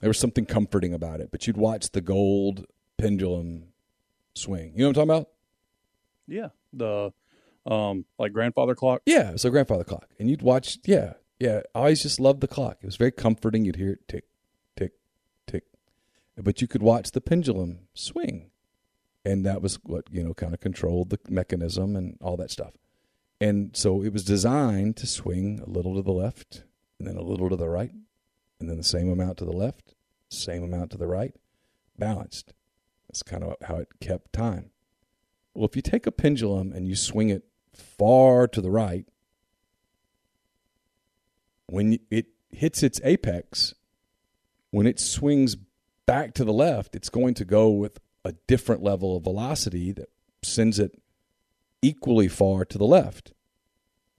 [0.03, 2.67] there was something comforting about it but you'd watch the gold
[2.99, 3.65] pendulum
[4.35, 4.73] swing.
[4.75, 5.29] You know what i'm talking about?
[6.27, 6.49] Yeah.
[6.73, 7.13] The
[7.65, 9.03] um like grandfather clock?
[9.07, 10.09] Yeah a grandfather clock.
[10.19, 11.63] And you'd watch yeah yeah.
[11.75, 12.79] I always just loved the clock.
[12.83, 13.65] It was very comforting.
[13.65, 14.25] You'd hear it tick,
[14.77, 14.93] tick,
[15.47, 15.65] tick.
[16.37, 18.51] But you could watch the pendulum swing.
[19.25, 22.73] And that was what, you know, kind of controlled the mechanism and all that stuff.
[23.41, 26.65] And so it was designed to swing a little to the left
[26.99, 27.93] and then a little to the right
[28.63, 29.93] and then the same amount to the left,
[30.29, 31.35] same amount to the right,
[31.99, 32.55] balanced.
[33.09, 34.71] That's kind of how it kept time.
[35.53, 37.43] Well, if you take a pendulum and you swing it
[37.75, 39.05] far to the right,
[41.67, 43.75] when it hits its apex,
[44.71, 45.57] when it swings
[46.07, 50.09] back to the left, it's going to go with a different level of velocity that
[50.45, 51.03] sends it
[51.83, 53.33] equally far to the left.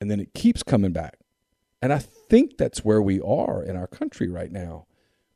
[0.01, 1.19] And then it keeps coming back.
[1.81, 1.99] And I
[2.33, 4.87] think that's where we are in our country right now.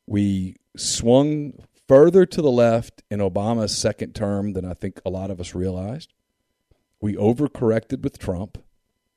[0.08, 1.54] We swung
[1.88, 5.54] further to the left in Obama's second term than I think a lot of us
[5.54, 6.12] realized.
[7.00, 8.58] We overcorrected with Trump,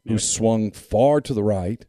[0.06, 0.20] who yep.
[0.20, 1.86] swung far to the right.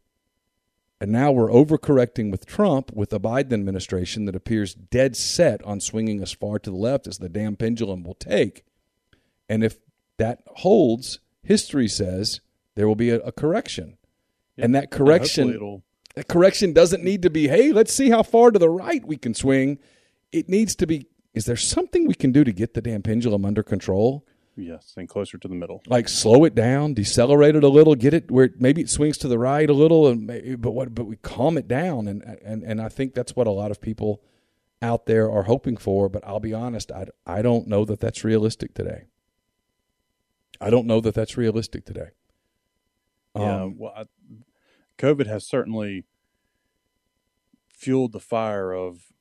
[0.98, 5.78] And now we're overcorrecting with Trump with a Biden administration that appears dead set on
[5.78, 8.64] swinging as far to the left as the damn pendulum will take.
[9.46, 9.76] And if
[10.16, 12.40] that holds, history says
[12.76, 13.98] there will be a, a correction.
[14.56, 14.64] Yep.
[14.64, 15.82] And that correction
[16.14, 19.16] that correction doesn't need to be, hey, let's see how far to the right we
[19.16, 19.78] can swing.
[20.30, 23.44] It needs to be, is there something we can do to get the damn pendulum
[23.44, 24.26] under control?
[24.54, 25.82] Yes, and closer to the middle.
[25.86, 29.28] Like slow it down, decelerate it a little, get it where maybe it swings to
[29.28, 30.94] the right a little, and maybe, but what?
[30.94, 33.80] But we calm it down, and and and I think that's what a lot of
[33.80, 34.22] people
[34.82, 36.10] out there are hoping for.
[36.10, 39.04] But I'll be honest, I I don't know that that's realistic today.
[40.60, 42.10] I don't know that that's realistic today.
[43.36, 44.04] Yeah, um, well, I,
[44.98, 46.04] COVID has certainly
[47.68, 49.12] fueled the fire of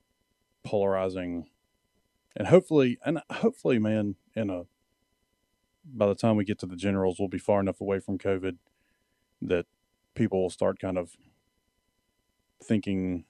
[0.63, 1.49] polarizing,
[2.35, 4.63] and hopefully, and hopefully, man, in a
[5.83, 8.57] by the time we get to the generals, we'll be far enough away from COVID
[9.41, 9.65] that
[10.13, 11.15] people will start kind of
[12.63, 13.25] thinking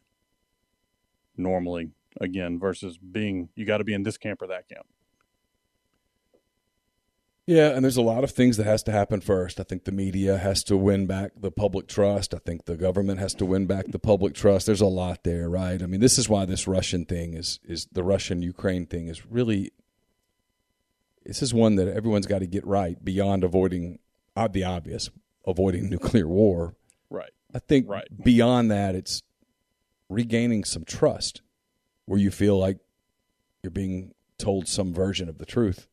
[1.38, 4.86] normally again versus being you got to be in this camp or that camp.
[7.52, 9.60] Yeah, and there's a lot of things that has to happen first.
[9.60, 12.34] I think the media has to win back the public trust.
[12.34, 14.68] I think the government has to win back the public trust.
[14.68, 15.84] There's a lot there, right?
[15.84, 19.26] I mean, this is why this Russian thing is is the Russian Ukraine thing is
[19.26, 19.74] really
[21.26, 23.99] this is one that everyone's got to get right beyond avoiding
[24.38, 25.10] uh, the obvious,
[25.45, 26.78] avoiding nuclear war.
[27.10, 27.32] Right.
[27.54, 28.08] I think right.
[28.24, 29.24] beyond that, it's
[30.08, 31.41] regaining some trust
[32.06, 32.78] where you feel like
[33.62, 35.89] you're being told some version of the truth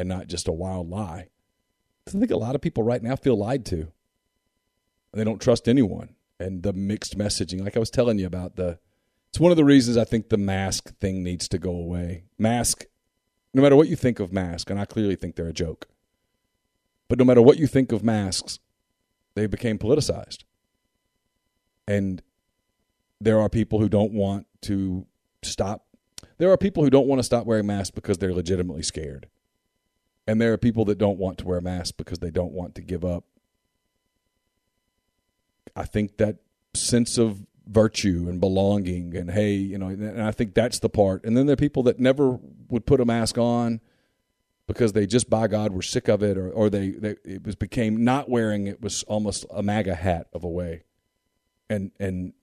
[0.00, 1.28] and not just a wild lie.
[2.08, 3.92] I think a lot of people right now feel lied to.
[5.12, 6.16] They don't trust anyone.
[6.38, 8.78] And the mixed messaging, like I was telling you about the
[9.28, 12.24] it's one of the reasons I think the mask thing needs to go away.
[12.38, 12.86] Mask,
[13.52, 15.86] no matter what you think of mask, and I clearly think they're a joke,
[17.08, 18.58] but no matter what you think of masks,
[19.34, 20.44] they became politicized.
[21.86, 22.22] And
[23.20, 25.06] there are people who don't want to
[25.42, 25.86] stop.
[26.38, 29.28] There are people who don't want to stop wearing masks because they're legitimately scared.
[30.30, 32.82] And there are people that don't want to wear masks because they don't want to
[32.82, 33.24] give up.
[35.74, 36.36] I think that
[36.72, 41.24] sense of virtue and belonging and hey, you know, and I think that's the part.
[41.24, 43.80] And then there are people that never would put a mask on
[44.68, 47.56] because they just by God were sick of it or, or they, they it was
[47.56, 50.84] became not wearing it was almost a MAGA hat of a way.
[51.68, 52.34] And and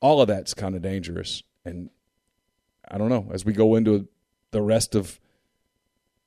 [0.00, 1.44] all of that's kind of dangerous.
[1.64, 1.88] And
[2.90, 4.08] I don't know, as we go into
[4.50, 5.20] the rest of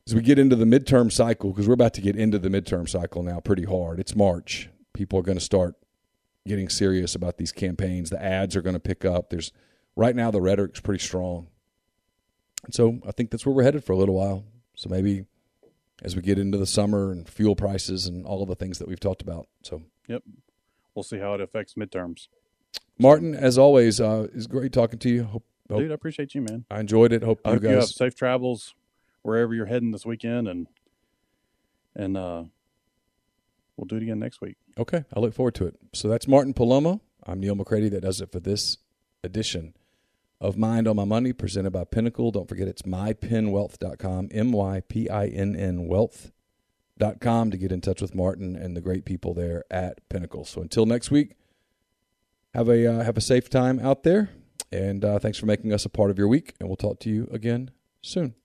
[0.08, 2.88] as we get into the midterm cycle, because we're about to get into the midterm
[2.88, 3.99] cycle now pretty hard.
[3.99, 4.70] It's March.
[4.93, 5.76] People are going to start
[6.47, 8.12] getting serious about these campaigns.
[8.12, 9.30] The ads are going to pick up.
[9.30, 9.51] There's
[9.95, 11.47] right now the rhetoric's pretty strong.
[12.64, 14.43] And so I think that's where we're headed for a little while.
[14.76, 15.26] So maybe
[16.03, 18.88] as we get into the summer and fuel prices and all of the things that
[18.88, 19.47] we've talked about.
[19.64, 20.24] So Yep.
[20.93, 22.28] We'll see how it affects midterms.
[22.97, 25.24] Martin, as always, uh, it's great talking to you.
[25.24, 26.66] Hope, hope Dude, I appreciate you, man.
[26.72, 27.24] I enjoyed it.
[27.24, 27.95] Hope I you hope you have guys.
[27.95, 28.76] safe travels
[29.26, 30.67] wherever you're heading this weekend and
[31.95, 32.43] and uh
[33.76, 34.55] we'll do it again next week.
[34.78, 35.76] Okay, I look forward to it.
[35.93, 37.01] So that's Martin Palomo.
[37.26, 37.89] I'm Neal McCready.
[37.89, 38.78] That does it for this
[39.23, 39.73] edition
[40.39, 42.32] of Mind on My Money, presented by Pinnacle.
[42.32, 48.01] Don't forget it's mypinwealth.com, M Y P I N N wealth.com to get in touch
[48.01, 50.45] with Martin and the great people there at Pinnacle.
[50.45, 51.34] So until next week,
[52.53, 54.30] have a uh, have a safe time out there,
[54.71, 56.53] and uh, thanks for making us a part of your week.
[56.59, 57.71] And we'll talk to you again
[58.01, 58.36] soon.